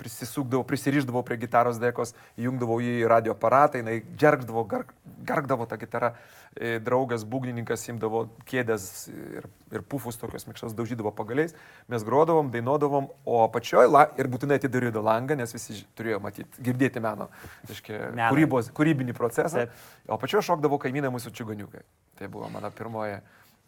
[0.00, 4.90] prisisukdavau, prisiriždavau prie gitaros dekos, įjungdavau jį į radio aparatą, jinai gergdavo, garg,
[5.22, 6.10] gargdavo tą gitarą,
[6.56, 11.54] e, draugas, būgnininkas imdavo kėdės ir, ir pufus tokios mikšas daužydavo pagaliais,
[11.92, 17.04] mes grodavom, dainuodavom, o apačioje la, ir būtinai atidarydavo langą, nes visi turėjo matyti, girdėti
[17.04, 17.28] meno,
[17.70, 19.68] reiškia, kūrybos, kūrybinį procesą,
[20.08, 21.86] o apačioje šokdavo kaimynai mūsų čiuganiukai.
[22.18, 23.20] Tai buvo mano pirmoji,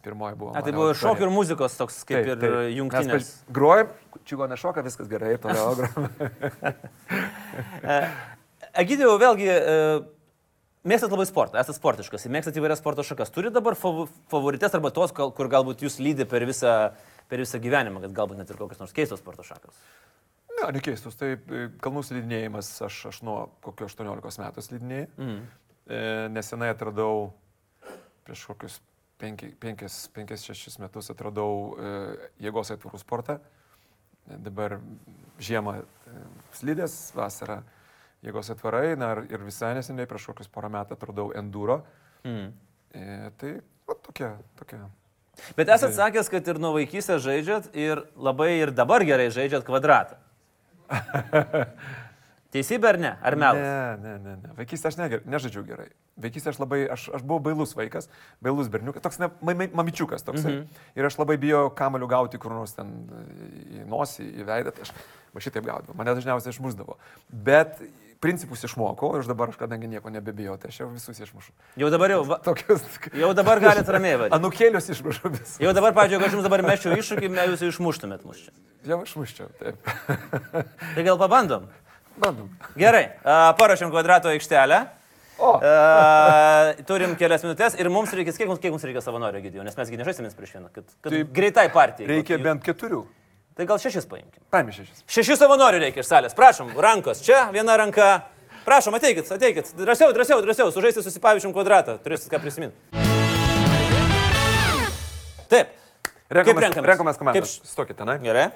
[0.05, 0.53] pirmoji buvo.
[0.53, 1.01] A, tai buvo auditorija.
[1.01, 3.31] šokių ir muzikos toks kaip ir jungtinės.
[3.53, 3.91] Grojam,
[4.29, 6.05] čiugonė šoka, viskas gerai, ir toliau grojam.
[8.75, 9.75] Egidijau, vėlgi, e,
[10.87, 13.31] mėgstat labai sportą, esate sportiškas, mėgstat įvairias sporto šakas.
[13.33, 16.73] Turi dabar fav favorites arba tos, kur galbūt jūs lydi per visą,
[17.31, 19.77] per visą gyvenimą, kad galbūt net ir kokios nors keistos sporto šakos.
[20.55, 25.07] Ne, nekeistus, tai e, kalnų slidinėjimas, aš, aš nuo kokio 18 metų slidinėjau.
[25.19, 25.39] Mm.
[25.85, 27.33] E, nesenai atradau,
[28.25, 28.79] prieš kokius
[29.21, 31.93] 5-6 metus atradau e,
[32.43, 33.39] jėgos aitvarų sportą.
[34.25, 34.79] Dabar
[35.39, 35.85] žiemą e,
[36.57, 37.61] slidės, vasarą
[38.25, 41.83] jėgos atvarai, na ir, visai neseniai prieš kokius porą metų atradau enduro.
[42.25, 42.51] Mm.
[42.95, 43.07] E,
[43.39, 43.51] tai
[43.87, 44.85] va, tokia, tokia.
[45.57, 50.19] Bet esate sakęs, kad ir nuo vaikystės žaidžiat ir labai ir dabar gerai žaidžiat kvadratą.
[52.55, 53.11] Teisybė ar ne?
[53.19, 53.59] Ar melas?
[53.59, 54.53] Ne, ne, ne, ne.
[54.55, 55.89] Vaikystė aš neger, nežaidžiau gerai.
[56.23, 58.07] Vaikystė aš labai, aš, aš buvau bailus vaikas,
[58.43, 60.53] bailus berniukas, toks ne, ma- ma- mamičiukas toksai.
[60.53, 60.87] Mm -hmm.
[60.95, 62.95] Ir aš labai bijau kamalių gauti kur nors ten
[63.75, 64.93] į nosį, į veidą, tai aš
[65.33, 65.97] va šitaip gaudavau.
[65.99, 66.95] Mane dažniausiai išmuždavo.
[67.29, 67.81] Bet
[68.19, 71.51] principus išmokau ir aš dabar, aš kadangi nieko nebebijau, tai aš jau visus išmušu.
[71.75, 72.81] Jau dabar jau, va, Tokius.
[73.13, 74.35] jau dabar galite ramiai varyti.
[74.37, 75.57] Anukėlius išmušu vis.
[75.59, 78.51] Jau dabar, pavyzdžiui, jeigu aš jums dabar meščiau iššūkį, jūs išmuštumėt mus čia.
[78.85, 79.75] Jau išmuščiau, taip.
[80.95, 81.67] Tai gal pabandom?
[82.21, 82.49] Bandom.
[82.79, 83.09] Gerai,
[83.59, 84.85] paruošėm kvadrato aikštelę.
[85.35, 89.65] O, A, turim kelias minutės ir mums reikia, kiek mums, kiek mums reikia savanorių gydėjų,
[89.67, 92.07] nes mes gynežaisimės prieš vieną, kad, kad Tai greitai partijai.
[92.07, 93.01] reikia Vat, bent keturių.
[93.59, 94.39] Tai gal šešis paimkim.
[94.51, 95.03] Paimė šešis.
[95.11, 96.35] Šešių savanorių reikia iš salės.
[96.35, 97.19] Prašom, rankos.
[97.23, 98.07] Čia viena ranka.
[98.63, 99.73] Prašom, ateikit, ateikit.
[99.79, 100.71] Drąsiau, drąsiau, drąsiau.
[100.75, 101.99] Sužaisti susipavyčium kvadratą.
[102.03, 102.75] Turėsit ką prisiminti.
[105.51, 105.75] Taip.
[106.31, 106.89] Renkomės, renkamės?
[106.89, 107.43] renkomės komandą.
[107.43, 108.17] Kaip Stokite, tenai.
[108.23, 108.49] Gerai.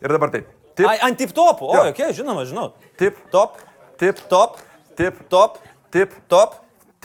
[0.00, 0.48] Ir dabar taip.
[0.80, 1.66] Tip, Ai, ant tip topų.
[1.68, 1.82] O, Jo.
[1.90, 2.70] okei, okay, žinoma, žinau.
[2.96, 3.58] tip, Top,
[4.00, 4.56] tip, top,
[4.96, 5.58] tip, top,
[5.92, 6.54] tip, top.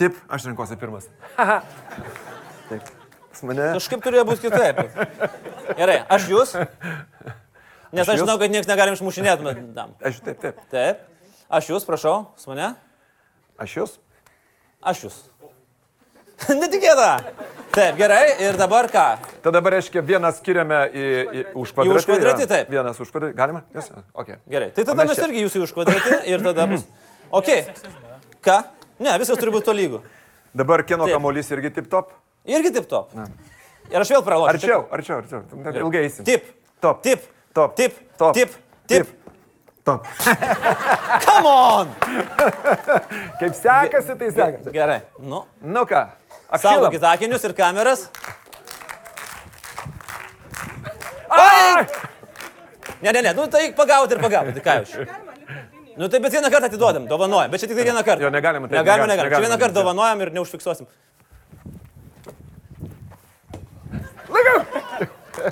[0.00, 0.16] tip.
[0.32, 1.10] Aš renkuosi pirmas.
[1.36, 2.88] Taip.
[3.30, 3.66] Pas mane.
[3.76, 4.80] Kažkaip turėjo būti kitaip.
[5.76, 6.54] Gerai, aš jūs.
[7.92, 9.44] Nes aš Aš žinau, kad niekas negalim išmušinėti.
[9.44, 9.92] Madam.
[10.00, 10.58] Aš taip, taip.
[10.72, 11.04] Taip.
[11.52, 12.72] Aš jūs, prašau, su mane.
[13.60, 13.98] Aš jūs.
[14.82, 15.18] Aš jūs.
[16.62, 17.10] Netikėta.
[17.76, 18.22] Taip, gerai.
[18.40, 19.04] Ir dabar ką?
[19.44, 21.98] Tada dabar reiškia vieną skiriame į, į už kvadratį.
[22.00, 22.50] už kvadratį, jo.
[22.52, 22.70] taip.
[22.72, 23.36] Vienas už kvadratį.
[23.36, 23.62] Galima?
[23.76, 23.90] Yes.
[24.12, 24.38] Okay.
[24.48, 24.70] Gerai.
[24.76, 26.86] Tai tada mes mes irgi jūsų užkvadratį ir tada bus.
[27.36, 27.48] Ok.
[28.46, 28.60] Ką?
[29.02, 29.98] Ne, viskas turi būti tolygu.
[30.56, 32.14] Dabar kieno kamuolys irgi tip top.
[32.46, 33.10] Irgi taip top.
[33.90, 34.54] Ir aš vėl pralošiu.
[34.54, 35.82] Arčiau, arčiau, arčiau.
[35.82, 36.24] Ilgai eisim.
[36.28, 36.46] Taip.
[36.80, 37.02] Top.
[37.02, 37.26] Tip.
[37.52, 37.74] Top.
[37.76, 37.98] Tip.
[38.16, 38.38] Top.
[38.38, 38.54] Tip.
[38.86, 39.10] Tip.
[39.86, 40.06] Top.
[41.26, 41.90] Come on.
[43.40, 44.72] Kaip sekasi, tai sekasi.
[44.74, 45.00] Gerai.
[45.18, 45.44] Nu.
[45.62, 46.06] Nu ką?
[46.54, 47.12] Saugokit Apšilam.
[47.12, 48.06] akinius ir kameras.
[51.30, 51.86] Ai!
[53.02, 54.92] Ne, ne, ne, nu tai pagauti ir pagauti, tai ką jūs.
[55.96, 58.22] Nu tai bet vieną kartą atiduodam, dovanojam, bet čia tik tai vieną kartą.
[58.22, 59.36] Jo, negalima taip, Negalima, negalima, negalima.
[59.36, 60.86] Čia vieną kartą dovanojam ir neužfiksuosim.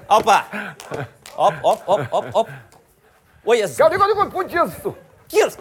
[0.09, 0.39] Opa.
[1.37, 2.49] Op, op, op, op, op.
[3.45, 3.77] O, jas.
[3.77, 4.71] Gal tik, gal tik, pučias.
[5.33, 5.61] Kirsk.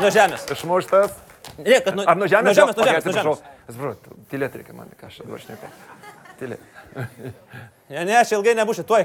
[0.00, 0.44] Nuo žemės.
[0.54, 1.10] Išmuštas.
[1.58, 2.50] Ne, kad nuo, Ar nuo žemės?
[2.50, 3.34] Nuo žemės, nuo žemės, nuo atsiprašau.
[3.34, 3.59] žemės.
[3.70, 5.68] Atsiprašau, tylėti reikia man, ką aš dabar šneku.
[6.40, 6.64] Tylėti.
[7.90, 9.04] Ne, ne, aš ilgai nebūsiu, tuoj.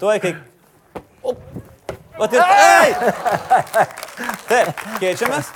[0.00, 0.32] Tuoj, kai...
[1.28, 1.42] Op.
[2.16, 2.40] O tai...
[2.40, 2.90] Ei!
[4.48, 5.52] Taip, keičiamės.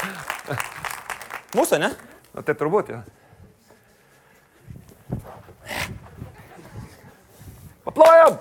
[1.56, 1.90] Mūsų, ne?
[2.36, 3.00] Na tai turbūt, jo.
[7.88, 8.36] Paplojam!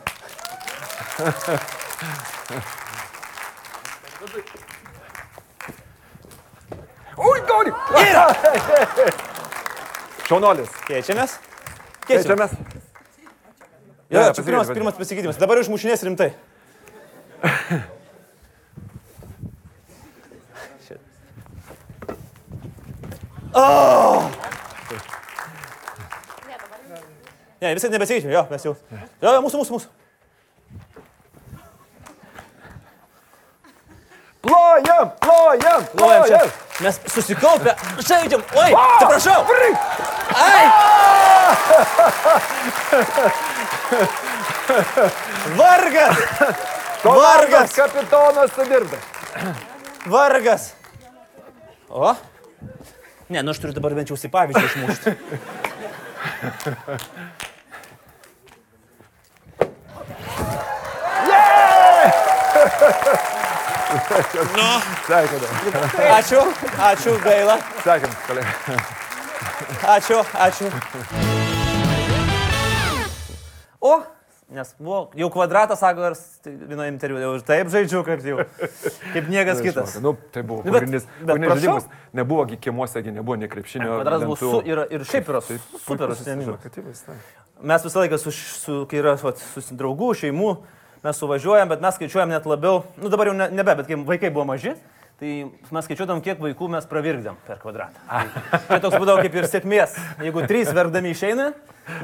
[7.18, 7.72] Ui, gauni!
[10.28, 10.70] Šaunuolis.
[10.88, 11.32] Keičiamės.
[12.08, 12.08] Keičiamės.
[12.08, 12.52] Keičiamės.
[14.10, 15.38] Jo, Jo, čia pirmas, pirmas pasikeitimas.
[15.42, 16.30] Dabar išmušinės rimtai.
[23.56, 24.30] Oh!
[27.62, 28.74] Ne, visai nebesikeičiam, jo, mes jau.
[29.24, 29.88] Jo, jo, mūsų, mūsų, mūsų.
[37.16, 37.76] susikaupę,
[38.08, 38.44] žaidžiam.
[38.56, 39.46] Oi, atsiprašau.
[40.36, 40.66] Ai.
[45.58, 46.18] Vargas.
[47.04, 47.74] Vargas.
[47.74, 48.98] Kapitonas sudirba.
[50.06, 50.74] Vargas.
[51.90, 52.16] O?
[53.30, 55.10] Ne, nu aš turiu dabar bent jau įsipavyzdžių išmušti.
[62.86, 63.25] yeah!
[65.06, 65.48] Sveikinu.
[66.16, 66.42] Ačiū,
[66.90, 67.56] ačiū, gaila.
[67.84, 68.52] Sveikinu, kolega.
[69.96, 70.68] Ačiū, ačiū.
[73.86, 73.94] O,
[74.56, 78.38] nes buvo, jau kvadratas, sako, ar vieno interviu, jau ir taip žaidžiu, kaip jau,
[79.14, 79.96] kaip niekas kitas.
[80.04, 81.08] Nu, tai buvo Nu, bet- pagrindinis.
[81.22, 81.56] bet prašau.
[81.56, 81.90] žaidimas.
[82.14, 84.00] Nebuvo kiemuose, nebuvo nei krepšinio.
[84.00, 87.16] Kvadratas buvo su, ir, ir šiaip yra Tai super tai.
[87.62, 90.50] Mes visą laiką su, su kai yra vat, su draugų, šeimų,
[91.06, 94.32] mes suvažiuojam, bet mes skaičiuojam net labiau, nu dabar jau ne, nebe, bet kai vaikai
[94.34, 94.74] buvo maži,
[95.22, 95.34] tai
[95.72, 98.02] mes skaičiuodam, kiek vaikų mes pravirkdėm per kvadratą.
[98.10, 99.96] Tai, tai toks būdavo kaip ir sėkmės.
[100.26, 101.52] Jeigu trys verkdami išeina,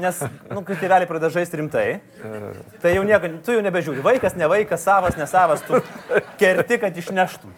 [0.00, 1.86] nes, nu, kai tėveliai pradeda žaisti rimtai,
[2.84, 4.04] tai jau nieko, tu jau nebežiūri.
[4.06, 5.82] Vaikas, ne vaikas, savas, ne savas, tu
[6.40, 7.52] kerti, kad išneštum.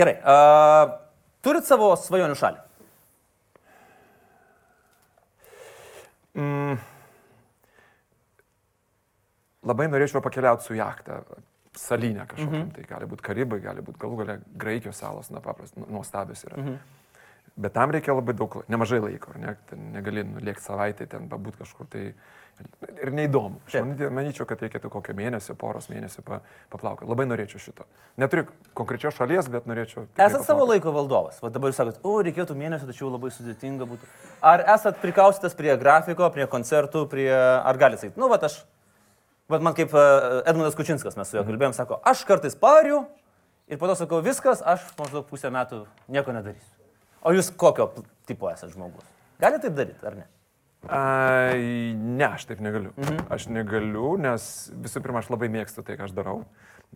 [0.00, 0.16] Gerai.
[0.22, 0.96] Uh,
[1.44, 2.69] turit savo svajonių šalį?
[9.66, 11.22] Labai norėčiau pakeliauti su jachta.
[11.76, 12.50] Salinė kažkokia.
[12.50, 12.72] Mm -hmm.
[12.74, 16.56] Tai gali būti Karibai, gali būti galų galia Graikijos salos, na paprastai, nuostabios yra.
[16.56, 16.66] Mm.
[16.66, 16.78] -hmm.
[17.56, 19.56] Bet tam reikia labai daug, nemažai laiko, ne?
[19.92, 22.14] Negali nulėkti savaitę, ten pabūt kažkur tai
[23.02, 23.60] ir neįdomu.
[23.66, 23.76] Aš
[24.12, 26.40] manyčiau, kad reikėtų kokio mėnesio, poros mėnesių pa,
[26.72, 27.08] paplaukti.
[27.08, 27.86] Labai norėčiau šito.
[28.20, 30.06] Neturiu konkrečios šalies, bet norėčiau.
[30.16, 31.40] Esat savo laiko valdovas.
[31.42, 34.10] Va dabar jūs sakot, o reikėtų mėnesio, tačiau labai sudėtinga būtų.
[34.52, 37.30] Ar esat prikaustytas prie grafiko, prie koncertų, prie...
[37.32, 38.62] Ar galite sakyti, nu, va aš...
[39.50, 40.02] Va man kaip e,
[40.50, 43.02] Edmundas Kučinskas, mes su juo kalbėjom, sako, aš kartais pariu
[43.70, 46.76] ir po to sakau, viskas, aš maždaug pusę metų nieko nedarysiu.
[47.26, 47.88] O jūs kokio
[48.30, 49.08] tipo esate žmogus?
[49.42, 50.28] Galite taip daryti, ar ne?
[50.88, 52.92] Ai, ne, aš taip negaliu.
[52.96, 53.26] Mhm.
[53.34, 54.44] Aš negaliu, nes
[54.80, 56.44] visų pirma, aš labai mėgstu tai, ką aš darau.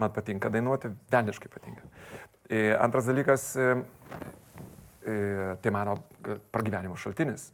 [0.01, 1.85] Man patinka dainuoti, velniškai patinka.
[2.51, 3.75] E, antras dalykas, e,
[5.05, 5.19] e,
[5.63, 5.99] tai mano
[6.55, 7.51] pragyvenimo šaltinis.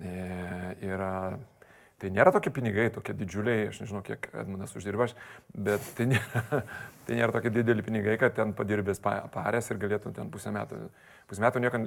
[0.00, 0.14] E,
[0.86, 1.10] yra,
[2.00, 5.10] tai nėra tokie pinigai, tokie didžiuliai, aš nežinau, kiek Edmundas uždirba,
[5.52, 6.62] bet tai nėra,
[7.06, 10.82] tai nėra tokie dideli pinigai, kad ten padirbės pa- parės ir galėtum ten pusę metų,
[11.30, 11.82] pusę metų nieko,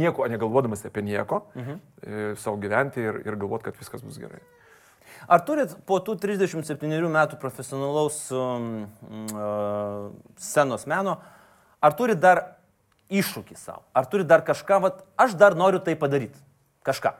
[0.00, 1.80] nieko negalvodamas apie nieko, mhm.
[2.02, 4.42] e, savo gyventi ir, ir galvot, kad viskas bus gerai.
[5.30, 8.84] Ar turit po tų 37 metų profesionalaus um,
[9.32, 11.16] uh, scenos meno,
[11.80, 12.42] ar turit dar
[13.12, 13.84] iššūkį savo?
[13.96, 16.40] Ar turit dar kažką, vat, aš dar noriu tai padaryti?
[16.84, 17.14] Kažką.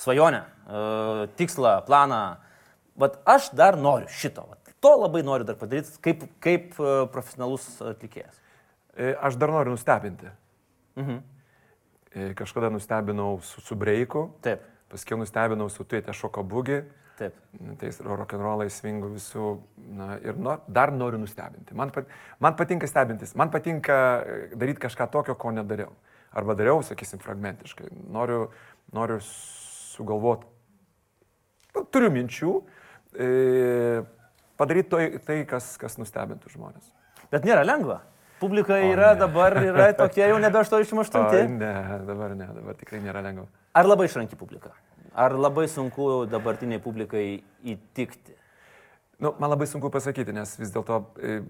[0.00, 2.20] Svajonę, uh, tikslą, planą.
[3.00, 4.46] Vat aš dar noriu šito.
[4.48, 4.72] Vat.
[4.80, 8.40] To labai noriu dar padaryti kaip, kaip uh, profesionalus atlikėjas.
[8.96, 10.30] E, aš dar noriu nustebinti.
[10.96, 11.20] Mhm.
[12.10, 16.82] E, kažkada nustebinau su, su breiku, Taip, paskui nustebinau su tuite šoko bugi.
[17.20, 17.36] taip.
[17.78, 19.48] tais rock'n'rollai, svingų visų.
[19.96, 21.74] Na, ir no, dar noriu nustebinti.
[21.76, 22.08] Man, pat,
[22.40, 25.92] man patinka stebintis, man patinka e, daryti kažką tokio, ko nedariau.
[26.32, 27.90] Arba dariau, sakysim, fragmentiškai.
[28.08, 28.48] Noriu,
[28.96, 29.20] noriu
[30.00, 30.48] sugalvoti,
[31.76, 32.54] nu, turiu minčių,
[33.14, 33.28] e,
[34.60, 36.90] padaryti tai, tai kas, kas nustebintų žmonės.
[37.30, 38.00] Bet nėra lengva.
[38.40, 41.26] Publika yra dabar, yra tokie jau nebe 88.
[41.28, 41.72] Ai, ne,
[42.08, 43.46] dabar ne, dabar tikrai nėra lengva.
[43.76, 44.72] Ar labai išranki publika?
[45.14, 47.24] Ar labai sunku dabartiniai publikai
[47.66, 48.36] įtikti?
[49.20, 51.42] Nu, man labai sunku pasakyti, nes vis dėlto e,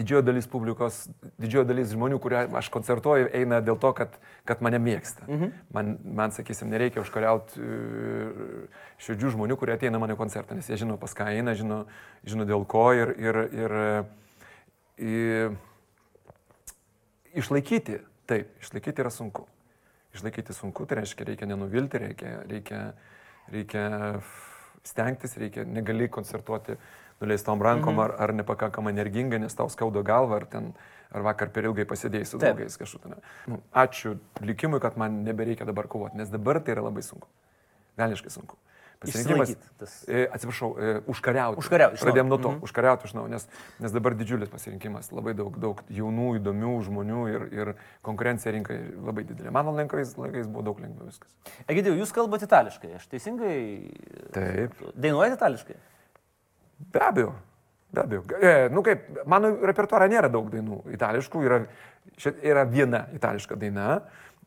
[0.00, 1.02] didžioji dalis publikos,
[1.40, 4.16] didžioji dalis žmonių, kurie aš koncertuoju, eina dėl to, kad,
[4.48, 5.26] kad mane mėgsta.
[5.28, 5.52] Mhm.
[5.76, 7.62] Man, man, sakysim, nereikia užkariauti e,
[9.04, 11.84] širdžių žmonių, kurie ateina mano koncertą, nes jie žino, pas ką eina, žino,
[12.24, 13.76] žino dėl ko ir, ir, ir,
[15.10, 15.58] ir
[17.40, 19.46] išlaikyti, taip, išlaikyti yra sunku.
[20.16, 22.80] Išlaikyti sunku, tai reiškia, reikia nenuvilti, reikia, reikia,
[23.52, 23.84] reikia
[24.86, 26.74] stengtis, reikia, negali koncertuoti
[27.20, 28.04] nuleistom rankom mhm.
[28.06, 30.72] ar, ar nepakankamai energingai, nes tau skauda galva, ar, ten,
[31.12, 33.18] ar vakar per ilgai pasėdėjai su draugais ten.
[33.50, 37.28] Nu, ačiū likimui, kad man nebereikia dabar kovoti, nes dabar tai yra labai sunku.
[38.00, 38.56] Velniškai sunku.
[39.00, 41.58] Išsilaikyt tas- E, atsiprašau, e, užkariauti.
[41.58, 41.96] Užkariauti.
[42.04, 42.60] Pradėjom nuo to, Mhm.
[42.60, 43.48] užkariauti iš naujo, nes,
[43.80, 49.24] nes dabar didžiulis pasirinkimas, labai daug, daug jaunų, įdomių žmonių ir, ir konkurencija rinkai labai
[49.24, 49.50] didelė.
[49.50, 51.32] Mano laikais, laikais buvo daug lengviau viskas.
[51.66, 53.90] Egidijau, jūs kalbate itališkai, aš teisingai
[54.32, 54.74] Taip.
[54.94, 55.76] dainuojate itališkai?
[56.92, 57.34] Be abejo.
[57.92, 58.24] Be abejo.
[58.40, 61.60] E, nu kaip, mano repertuare nėra daug dainų itališkų, yra,
[62.42, 64.00] yra viena itališka daina,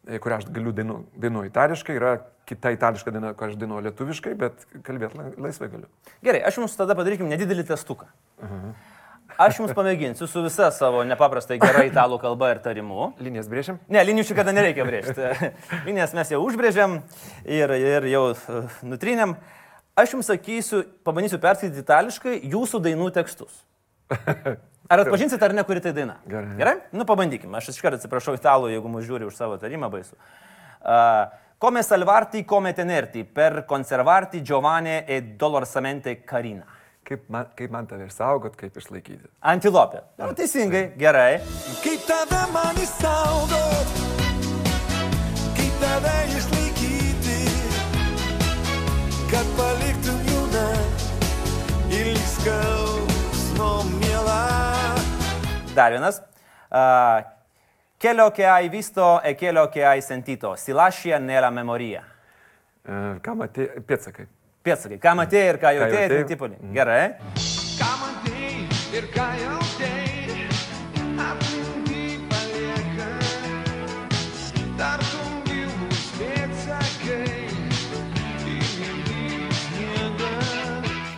[0.08, 2.16] e, kurią aš galiu dainu, dainuoti itališkai, yra
[2.50, 5.92] kita itališka daina, kurią aš dainuoju lietuviškai, bet kalbėti la- laisvai galiu.
[6.24, 8.10] Gerai, aš jums tada padarykim nedidelį testuką.
[9.40, 13.14] Aš jums pamėginsiu su visa savo nepaprastai gera italų kalba ir tarimu.
[13.24, 13.80] Linijas brėžim?
[13.90, 15.52] Ne, linijų čia kada nereikia brėžti.
[15.88, 17.00] Linijas mes jau užbrėžėm
[17.50, 19.34] ir, ir jau uh, nutrynėm.
[19.94, 23.54] Aš jums sakysiu, pabandysiu perskaityti itališkai jūsų dainų tekstus.
[24.90, 26.16] Ar atpažinsit ar ne, kuri tai daina?
[26.26, 26.56] Gerai.
[26.58, 26.74] Gerai?
[26.98, 27.60] Nu, pabandykime.
[27.60, 30.18] Aš iš karto atsiprašau italų, jeigu mus žiūri už savo tarimą baisu.
[30.82, 31.30] Uh,
[31.64, 36.66] Come salvarti, come tenerti, per conservarti giovane e dolorosamente carina.
[37.08, 39.30] Kaip man, kaip man tave išsaugot, kaip išlaikyti.
[39.48, 40.02] Antilopė.
[40.20, 41.38] Nu, teisingai, gerai.
[41.86, 43.96] Kaip tave man įsaugot,
[45.56, 47.40] kaip tave išlaikyti,
[49.32, 49.73] kad jauną
[52.44, 54.42] skausmo mielą.
[55.76, 56.22] Dar vienas.
[56.70, 57.24] Uh,
[57.98, 62.04] quello che hai visto e quello che hai sentito si lascia nella memoria.
[62.84, 64.26] E, ką matė, pėtsakai.
[64.64, 66.18] Pėdsakai, ką matėjai ir ką jautėjai, jautei.
[66.18, 66.58] atminti poli.
[66.76, 67.06] Gerai.
[67.80, 69.64] Ką matei ir ką miegas.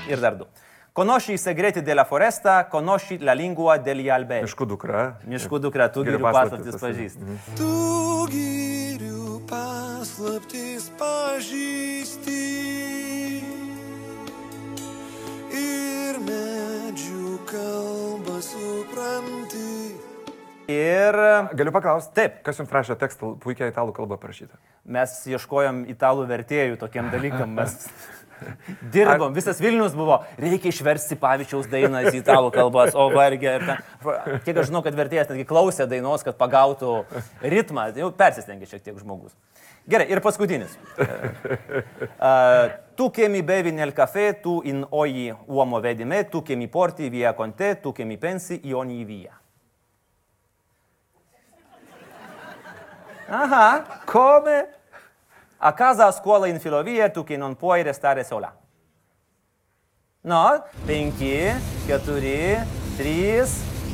[0.05, 0.45] Ir dar du.
[0.95, 4.45] Conosci i segreti della foresta, conosci la lingua degli alberi.
[4.47, 4.99] Miškų dukra.
[5.27, 7.35] Miškų dukra, tu Girių paslaptis pažįsti.
[7.59, 7.71] Tu
[8.31, 12.37] girių paslaptis pažįsti
[15.59, 19.99] ir medžių kalbą supranti.
[20.71, 21.19] Ir
[21.59, 22.15] Galiu paklausti?
[22.21, 22.39] Taip.
[22.47, 24.55] Kas jums rašė tekstą puikiai italų kalbą parašytą?
[24.85, 27.55] mes ieškojom italų vertėjų tokiem dalykam.
[27.57, 27.87] Mes
[28.95, 33.57] dirbom, visas Vilnius buvo, reikia išversti pavyzdžiaus dainą į italų kalbas, o vargė.
[33.63, 37.01] Ten, kiek aš žinau, kad vertėjas netgi klausė dainos, kad pagautų
[37.43, 39.35] ritmą, jau persistengė šiek tiek žmogus.
[39.85, 40.77] Gerai, ir paskutinis.
[42.15, 46.55] Uh, tu che mi bevi nel caffè, tu in ogni uomo vedi me, tu che
[46.55, 49.37] mi porti via con te, tu che mi pensi in ogni via.
[53.27, 54.74] Aha, come?
[55.57, 58.53] A casa a scuola in filovia, tu che non puoi restare sola.
[60.21, 62.13] No, 5, 4,
[62.97, 63.45] 3,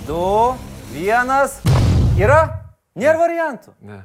[0.05, 0.57] 2,
[0.93, 1.61] 1.
[2.17, 2.39] Yra?
[2.95, 3.73] Nėra variantų.
[3.87, 4.01] Ne.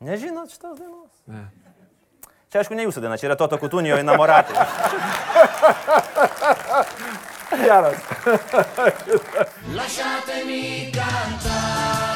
[0.00, 1.10] Nežinot šitos dainos?
[1.28, 1.48] Ne.
[2.50, 4.56] Čia aišku ne jūsų daina, čia yra Toto Kutunijo inamoratai.
[7.60, 7.98] Geras.
[9.76, 12.09] Lasciatemi cantare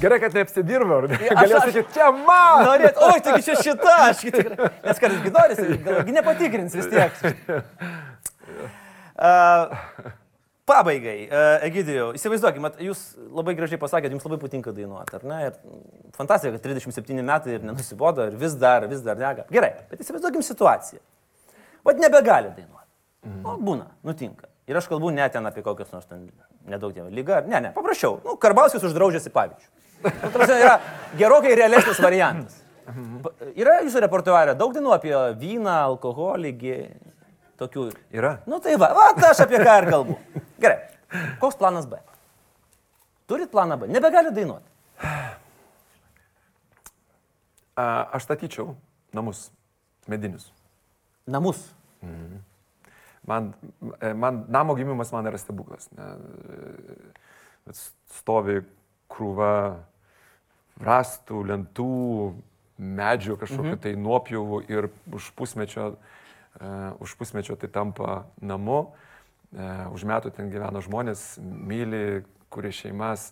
[0.00, 0.98] Gerai, kad neapsidirbo.
[1.06, 2.64] aš- Galėjau aš- sakyti, čia man.
[2.66, 4.70] Norėt, oi, taigi čia šita, aš tikrai.
[4.84, 7.12] Nes kartais gi norisi, galgi nepatikrins vis tiek.
[9.16, 9.72] Uh,
[10.68, 13.00] pabaigai, uh, Egidijau, įsivaizduokime, jūs
[13.32, 15.38] labai gražiai pasakėte, jums labai patinka dainuoti, ar ne?
[15.46, 15.54] Ir
[16.18, 19.46] fantastika, kad 37 metai ir nenusibodo, ir vis dar, vis dar dega.
[19.48, 21.00] Gerai, bet įsivaizduokim situaciją.
[21.88, 22.92] Vat nebegali dainuoti.
[23.40, 24.50] O, būna, nutinka.
[24.68, 26.26] Ir aš kalbu ne ten apie kokias nors ten
[26.68, 27.40] nedaug dievo lygą.
[27.48, 28.18] Ne, ne, paprasčiau.
[28.26, 29.72] Nu, Karbauskis uždraudžiasi pavyzdžiui.
[30.34, 30.76] Prasme, yra
[31.18, 32.62] gerokai realesnis variantas.
[33.22, 36.52] Pa- Yra jūsų repertuare daug dainų apie vyną, alkoholį,
[37.58, 37.86] tokių.
[38.14, 38.36] Yra.
[38.46, 40.18] Nu tai va, va, aš apie ką ir kalbu.
[40.62, 40.78] Gerai.
[41.42, 41.98] Koks planas B?
[43.26, 43.88] Turit planą B?
[43.90, 44.70] Nebegali dainuoti.
[47.76, 48.74] A, Aš statyčiau
[49.14, 49.50] namus,
[50.08, 50.48] medinius.
[51.26, 51.58] Namus.
[53.26, 53.50] Man,
[54.00, 55.88] e, man namo gimimas man yra stebuklas.
[55.98, 56.06] Ne,
[57.66, 57.74] e,
[58.20, 58.60] stovi
[59.10, 59.50] krūva
[60.82, 61.90] rastų, lentų,
[62.76, 63.82] medžių kažkokiu mhm.
[63.84, 68.86] tai nuopjūvų ir už pusmečio, uh, už pusmečio tai tampa namu.
[69.56, 73.30] Uh, už metų ten gyvena žmonės, myli, kurie šeimas.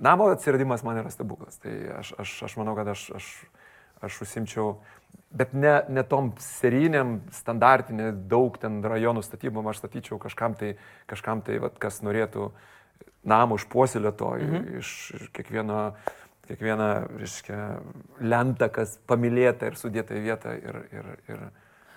[0.00, 1.58] Namo atsiradimas man yra stebuklas.
[1.60, 3.28] Tai aš, aš, aš manau, kad aš, aš,
[4.06, 4.74] aš užsimčiau,
[5.34, 10.74] bet ne, ne tom serijiniam, standartinė, daug ten rajonų statybom, aš statyčiau kažkam tai,
[11.10, 12.50] kažkam tai vat, kas norėtų
[13.28, 14.80] namą išpuoselėto, mhm.
[14.80, 15.80] iš, iš kiekvieno,
[16.50, 17.58] kiekvieną, reiškia,
[18.26, 20.54] lentą, kas pamilėta ir sudėta į vietą.
[20.58, 21.42] Ir, ir, ir...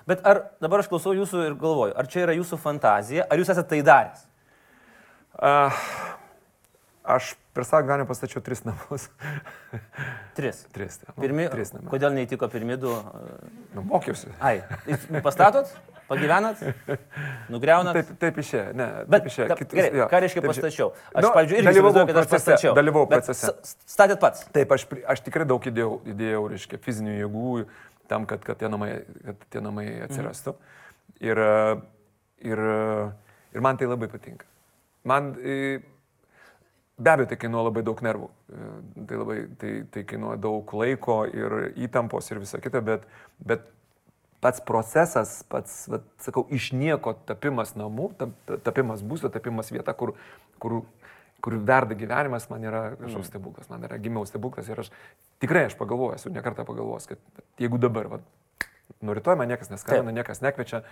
[0.09, 3.53] Bet ar dabar aš klausau jūsų ir galvoju, ar čia yra jūsų fantazija, ar jūs
[3.53, 4.25] esate tai daręs?
[5.33, 5.85] Uh,
[7.15, 9.07] aš per savo gyvenimą pastačiau tris namus.
[10.37, 10.63] Tris.
[10.73, 10.97] tris.
[11.01, 11.89] tai, Nu, Pirmi, tris namus.
[11.91, 12.93] kodėl neįtiko pirmi du?
[13.73, 14.31] Nu, mokiausi.
[14.41, 15.69] Ai, jūs pastatot,
[16.09, 16.61] pagyvenat,
[17.53, 17.97] nugriaunat.
[17.97, 18.87] Taip, taip išėjo, ne.
[19.07, 19.47] Bet, taip išėjo.
[19.51, 20.89] ta, gerai, jo, ką reiškia pastačiau?
[21.11, 22.75] Aš, Nu, pavyzdžiui, irgi dalyvavau kad aš pastačiau.
[22.77, 23.53] Dalyvau Bet procese.
[23.93, 24.45] Statėt pats.
[24.55, 27.55] Taip, aš, aš tikrai daug įdėjau, įdėjau reiškia, fizinių jėgų
[28.11, 28.91] tam, kad, kad, tie, namai,
[29.23, 30.55] kad tie namai atsirastų.
[30.57, 30.79] Mhm.
[31.23, 31.43] Ir,
[32.51, 32.63] ir,
[33.55, 34.47] ir man tai labai patinka.
[35.07, 35.33] Man
[36.97, 38.29] be abejo tai kainuoja labai daug nervų.
[39.07, 41.55] Tai, labai, tai, tai kainuoja daug laiko ir
[41.87, 43.07] įtampos ir visa kita, bet,
[43.39, 43.65] bet
[44.43, 50.13] pats procesas, pats, vat, sakau, iš nieko tapimas namų, tap- tapimas būsto, tapimas vieta, kur,
[50.61, 50.81] kur,
[51.43, 54.91] kur verda gyvenimas, man yra kažkoks stebuklas, man yra gimiau stebuklas ir aš
[55.43, 58.27] tikrai aš pagalvoju, esu nekartą pagalvojęs, kad jeigu dabar vat,
[59.03, 60.83] nuo rytoj man niekas neskambina, niekas nekviečia,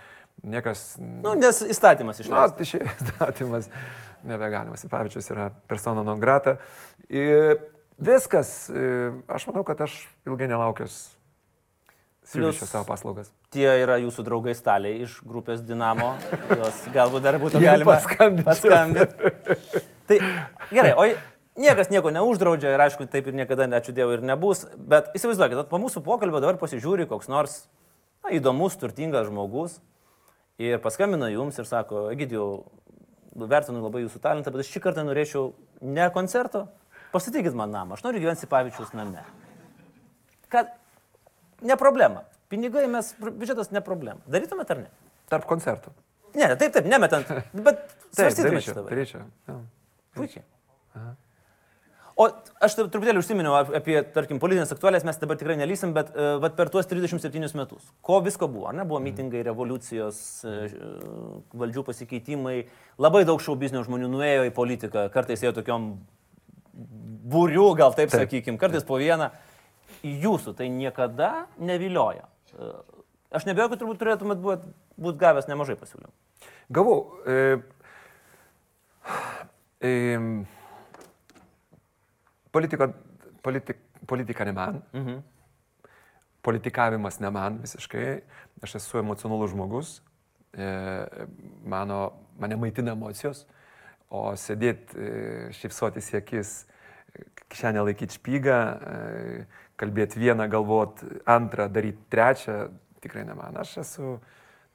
[0.42, 0.96] niekas...
[1.00, 2.56] Nu, nes įstatymas Na, išleistas.
[2.58, 3.68] tai šie įstatymas
[4.28, 4.84] nebegalimas.
[4.92, 6.56] Pavyzdžiui, yra persona non grata.
[7.08, 7.60] Ir
[8.00, 8.70] viskas.
[9.28, 9.96] Aš manau, kad aš
[10.28, 10.98] ilgai nelaukęs
[12.30, 13.30] siūlyčiau savo paslaugas.
[13.52, 16.14] Tie yra jūsų draugai staliai iš grupės Dinamo.
[16.60, 18.48] Jos galbūt dar būtų galima paskambinčiau.
[18.48, 19.84] paskambinti.
[20.10, 20.18] Tai
[20.72, 21.06] gerai, o
[21.62, 24.64] niekas nieko neuždraudžia ir aišku, taip ir niekada, ačiū Dievui, ir nebus.
[24.76, 27.64] Bet įsivaizduokit, po mūsų pokalbio dabar pasižiūri koks nors
[28.22, 29.80] na, įdomus, turtingas žmogus
[30.62, 32.64] ir paskambina jums ir sako, Egidijau,
[33.34, 35.50] vertinu labai jūsų talentą, bet aš šį kartą norėčiau
[35.82, 36.66] ne koncerto,
[37.14, 39.24] pastatykit man namą, aš noriu gyventi Pavyzdžiaus name.
[40.52, 40.70] Kad
[41.66, 42.24] ne problema.
[42.52, 44.20] Pinigai mes, biudžetas ne problema.
[44.30, 44.90] Darytumėt ar ne?
[45.32, 45.92] Tarp koncertų.
[46.34, 47.28] Ne, ne, taip, taip, nemetant.
[47.52, 47.82] Bet
[48.16, 48.86] Taip, svarstytumėt šitą.
[49.48, 49.58] jo.
[50.16, 50.44] Puikiai.
[52.20, 52.26] O
[52.60, 56.34] aš taip truputėlį užsiminiau ap- apie, tarkim, politinės aktualės, mes dabar tikrai nelysim, bet uh,
[56.42, 58.84] vat per tuos 37 metus, ko visko buvo, ar ne?
[58.88, 60.74] Buvo mitingai, revoliucijos, uh,
[61.56, 62.58] valdžių pasikeitimai,
[63.00, 65.88] labai daug šau biznio žmonių nuėjo į politiką, kartais ėjo tokiom
[67.32, 68.26] būrių, gal taip, taip.
[68.26, 69.30] sakykim, kartais po vieną.
[70.02, 72.26] Jūsų tai niekada nevilioja.
[72.58, 72.80] Uh,
[73.32, 74.64] Aš nebejoju, kad turbūt turėtumėt būt,
[75.00, 76.12] būt gavęs nemažai pasiūlymų.
[76.76, 76.96] Gavau.
[77.24, 77.56] E,
[79.80, 79.92] e,
[82.52, 82.90] politika,
[83.44, 83.80] politik,
[84.10, 84.82] politika ne man.
[84.92, 85.22] Mhm.
[86.44, 88.06] Politikavimas ne man visiškai.
[88.66, 89.94] Aš esu emocionalus žmogus.
[90.52, 90.68] E,
[91.64, 92.02] mano,
[92.42, 93.46] mane maitina emocijos.
[94.12, 96.56] O sėdėti, e, šypsotis į akis,
[97.48, 99.44] kišenę laikyti špygą, e,
[99.82, 102.60] kalbėti vieną, galvoti antrą, daryti trečią,
[103.02, 103.58] tikrai ne man.
[103.62, 104.16] Aš esu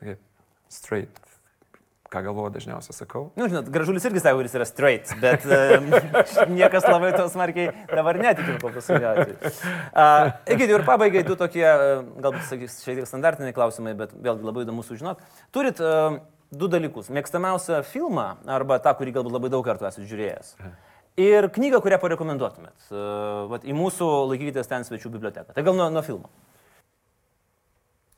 [0.04, 0.22] kaip,
[0.72, 1.24] straight.
[2.08, 3.26] Ką galvoju, dažniausiai sakau.
[3.36, 5.90] Na, nu, žinot, gražulis irgi sako, kuris yra straight, bet um,
[6.56, 9.36] niekas labai to smarkiai dabar netiki, kol pasakyti.
[9.92, 14.48] Uh, Egidijų ir pabaigai du tokie, uh, galbūt sakys, šiek tiek standartiniai klausimai, bet vėlgi
[14.48, 15.28] labai įdomu sužinoti.
[15.52, 16.22] Turit uh,
[16.56, 17.12] du dalykus.
[17.12, 20.56] Mėgstamiausią filmą arba tą, kurį galbūt labai daug kartų esate žiūrėjęs.
[21.18, 22.76] Ir knygą, kurią parekomenduotumėt.
[22.92, 25.56] Uh, vat, į mūsų laikykitės ten svečių biblioteką.
[25.56, 26.30] Tai gal nuo, nuo filmo.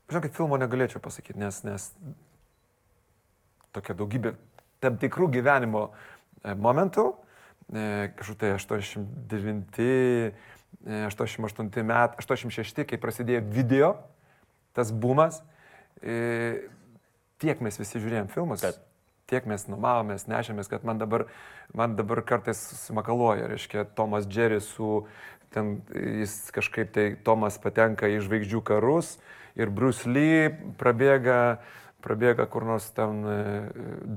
[0.09, 1.85] Žinokit, filmo negalėčiau pasakyti, nes, nes
[3.77, 4.33] tokia daugybė
[4.81, 7.05] tam tikrų gyvenimo e, momentų,
[7.69, 7.83] e,
[8.17, 13.93] kažkokie 89, e, 88 metai, 86, kai prasidėjo video,
[14.73, 15.43] tas bumas,
[16.01, 16.65] e,
[17.37, 18.65] tiek mes visi žiūrėjom filmus.
[18.65, 18.81] Taip.
[19.29, 21.27] Tiek mes numavomės, nešėmės, kad man dabar,
[21.77, 25.03] man dabar kartais susimakaluoja, reiškia, Tomas Džeris su,
[25.53, 29.17] ten jis kažkaip tai, Tomas patenka į žvaigždžių karus
[29.59, 30.49] ir Bruce Lee
[30.79, 31.59] prabėga,
[32.05, 33.37] prabėga kur nors ten e,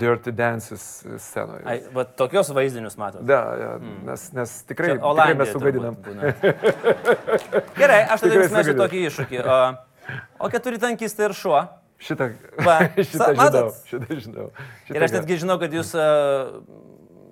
[0.00, 0.86] Dirty Dances
[1.26, 1.66] scenoje.
[1.68, 3.24] Ai, va, tokios vaizdinius matot.
[3.28, 3.70] Da, ja,
[4.08, 6.00] nes, nes tikrai, tikrai mes sugadinam.
[7.76, 9.44] Gerai, aš tada jums mešiu tokį iššūkį.
[9.44, 9.60] O,
[10.40, 11.64] o keturi tankistai ir šuo.
[12.02, 12.30] Šitą,
[12.66, 14.46] Va, šitą sa- žinau, šitą žinau.
[14.88, 16.58] Šitą Ir aš netgi žinau, kad jūs uh,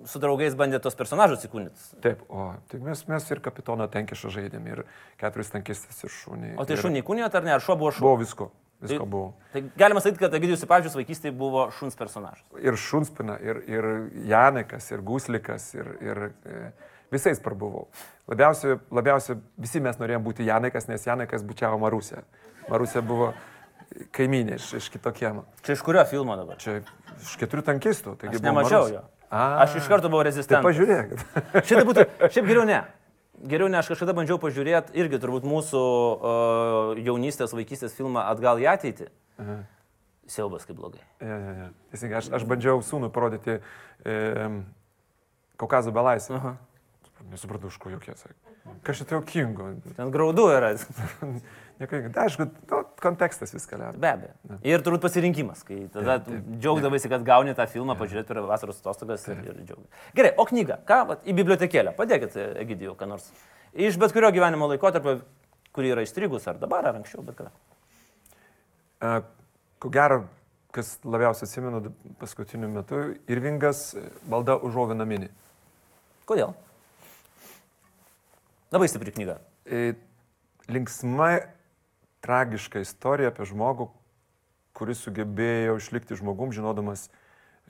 [0.07, 1.99] su draugais bandėte tos personažus įkūnyti.
[2.03, 4.83] Taip, o, tai mes, mes ir kapitoną tenkišą žaidėm, ir
[5.21, 6.53] keturis tankistas, ir šunį.
[6.57, 7.53] O tai ir šunį įkūnijot ar ne?
[7.57, 8.05] Ar šuo buvo šuo?
[8.07, 8.47] Buvo visko,
[8.81, 9.27] visko Tai- buvo.
[9.53, 12.47] Tai galima sakyti, kad Egidijus Pavyzdžius vaikystėje buvo šuns personažas.
[12.63, 13.89] Ir Šunspina, ir, ir
[14.31, 16.63] Janekas, ir Guslikas, ir, ir e,
[17.13, 17.85] visais prabuvau.
[18.31, 22.23] Labiausiai, labiausiai visi mes norėjom būti Janekas, nes Janekas bučiavo Marusę.
[22.71, 23.33] Marusė buvo
[24.15, 25.45] kaiminė iš, iš kito kiemo.
[25.65, 26.59] Čia iš kurio filmo dabar?
[26.61, 26.79] Čia
[27.21, 28.15] iš keturių tankistų.
[28.19, 28.95] Aš buvo nemačiau Marusė.
[28.99, 29.03] jo.
[29.31, 30.65] A, Aš iš karto buvau Tai rezistentas.
[30.65, 31.21] pažiūrėkit.
[31.69, 32.81] Šitai būtų, šiaip geriau ne.
[33.41, 38.67] Geriau ne, aš kažkada bandžiau pažiūrėti irgi turbūt mūsų uh, jaunystės, vaikystės filmą Atgal į
[38.69, 39.07] ateitį.
[40.29, 41.01] Siaubas kaip blogai.
[41.23, 41.69] Ja, ja, ja.
[41.91, 43.57] Teisingai, aš, aš bandžiau sūnų parodyti
[44.05, 44.13] e,
[45.59, 46.37] Kaukazo belaisvę.
[46.37, 46.53] Aha.
[47.31, 48.37] Nesupratau, iš ko jokie sakė.
[48.85, 49.67] Kažkaip tai jokingo.
[49.97, 50.71] Ten graudų yra.
[51.81, 53.99] Nieko, tai aišku, nu, kontekstas viską lemia.
[54.01, 54.57] Be abejo.
[54.67, 56.49] Ir turbūt pasirinkimas, kai tada Taip, taip.
[56.61, 60.01] džiaugdavaisi, kad gauni tą filmą, pažiūrėti per vasaros atostogas ir, ir džiaugiasi.
[60.17, 63.29] Gerai, o knyga, ką, vat, į bibliotekėlę, padėkit, Egidijų, ką nors.
[63.73, 65.19] Iš bet kurio gyvenimo laikotarpio,
[65.75, 67.53] kurį yra įstrigus, ar dabar, ar anksčiau, bet kada.
[69.01, 69.21] E,
[69.81, 70.19] Ko gero,
[70.75, 71.89] kas labiausiai atsimenu
[72.21, 72.99] paskutiniu metu,
[73.31, 75.31] Irvingas e, malda užuovina mini.
[76.29, 76.53] Kodėl?
[78.71, 79.39] Labai stipri knyga.
[79.65, 79.95] E,
[80.71, 81.31] Linksma,
[82.21, 83.89] tragiška istorija apie žmogų,
[84.77, 87.09] kuris sugebėjo išlikti žmogum, žinodamas,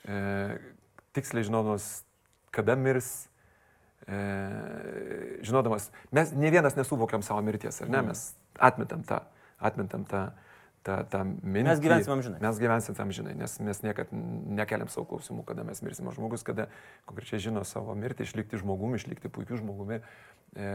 [0.06, 0.60] e,
[1.16, 2.04] tiksliai žinodamas,
[2.54, 3.10] kada mirs,
[4.06, 4.20] e,
[5.48, 8.24] žinodamas, mes ne vienas nesuvokiam savo mirties, ar ne, mes
[8.60, 9.22] atmetam tą,
[9.60, 10.24] atmetam tą,
[10.86, 11.68] tą, tą mintį.
[11.70, 12.42] Mes gyvensim amžinai.
[12.44, 16.10] Mes gyvensim amžinai, nes mes niekad nekeliam savo klausimų, kada mes mirsim.
[16.12, 16.68] O žmogus, kada
[17.10, 20.02] konkrečiai žino savo mirtį, išlikti žmogumi, išlikti puikiu žmogumi,
[20.56, 20.74] e,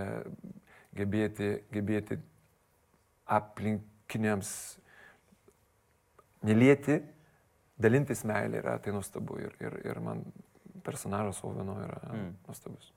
[0.97, 2.20] gebėti, gebėti
[3.27, 4.51] aplinkiniams
[6.47, 7.01] mylėti,
[7.81, 9.41] dalintis meilė yra, tai nuostabu.
[9.43, 10.22] Ir, ir, ir man
[10.87, 12.31] personažas Oveno yra mm.
[12.47, 12.93] nuostabus.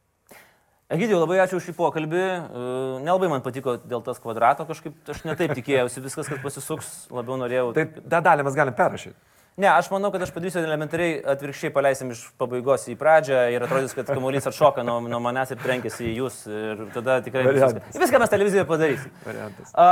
[0.89, 2.21] Egidijau, labai ačiū už šį pokalbį.
[2.21, 2.61] E,
[3.05, 7.67] Nelabai man patiko dėl tas kvadrato, kažkaip aš netaip tikėjausi, viskas, kad pasisuks, labiau norėjau.
[7.77, 9.17] Tai tą dalį mes galim perrašyti.
[9.59, 13.91] Ne, aš manau, kad aš padarysiu elementariai atvirkščiai paleisim iš pabaigos į pradžią ir atrodys,
[13.97, 18.21] kad kamuolys atšoka nuo, nuo manęs ir trenkėsi į jūs ir tada tikrai viską, viską
[18.23, 19.11] mes televizijoje padarysim.
[19.25, 19.73] Variantas.
[19.75, 19.87] A,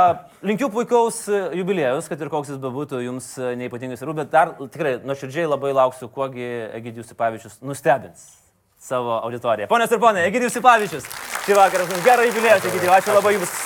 [0.48, 4.54] linkiu puikaus e, jubiliejus, kad ir koks jis bebūtų, jums e, neipatingai svarbu, bet dar
[4.62, 6.48] tikrai nuoširdžiai labai lauksiu, kuogi
[6.78, 8.24] Egidijus Sipavičius nustebins
[8.80, 9.68] savo auditoriją.
[9.68, 11.10] Ponios ir ponai, Egidijus Sipavičius,
[11.44, 13.56] šį vakarą, jums gerą jubiliejų, Egidijus, ačiū labai jums,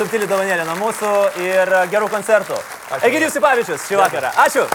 [0.00, 1.12] subtili dovanėlė nuo mūsų
[1.44, 2.58] ir gerų koncertų.
[3.04, 4.66] Egidijus Sipavičius šį vakarą, ačiū.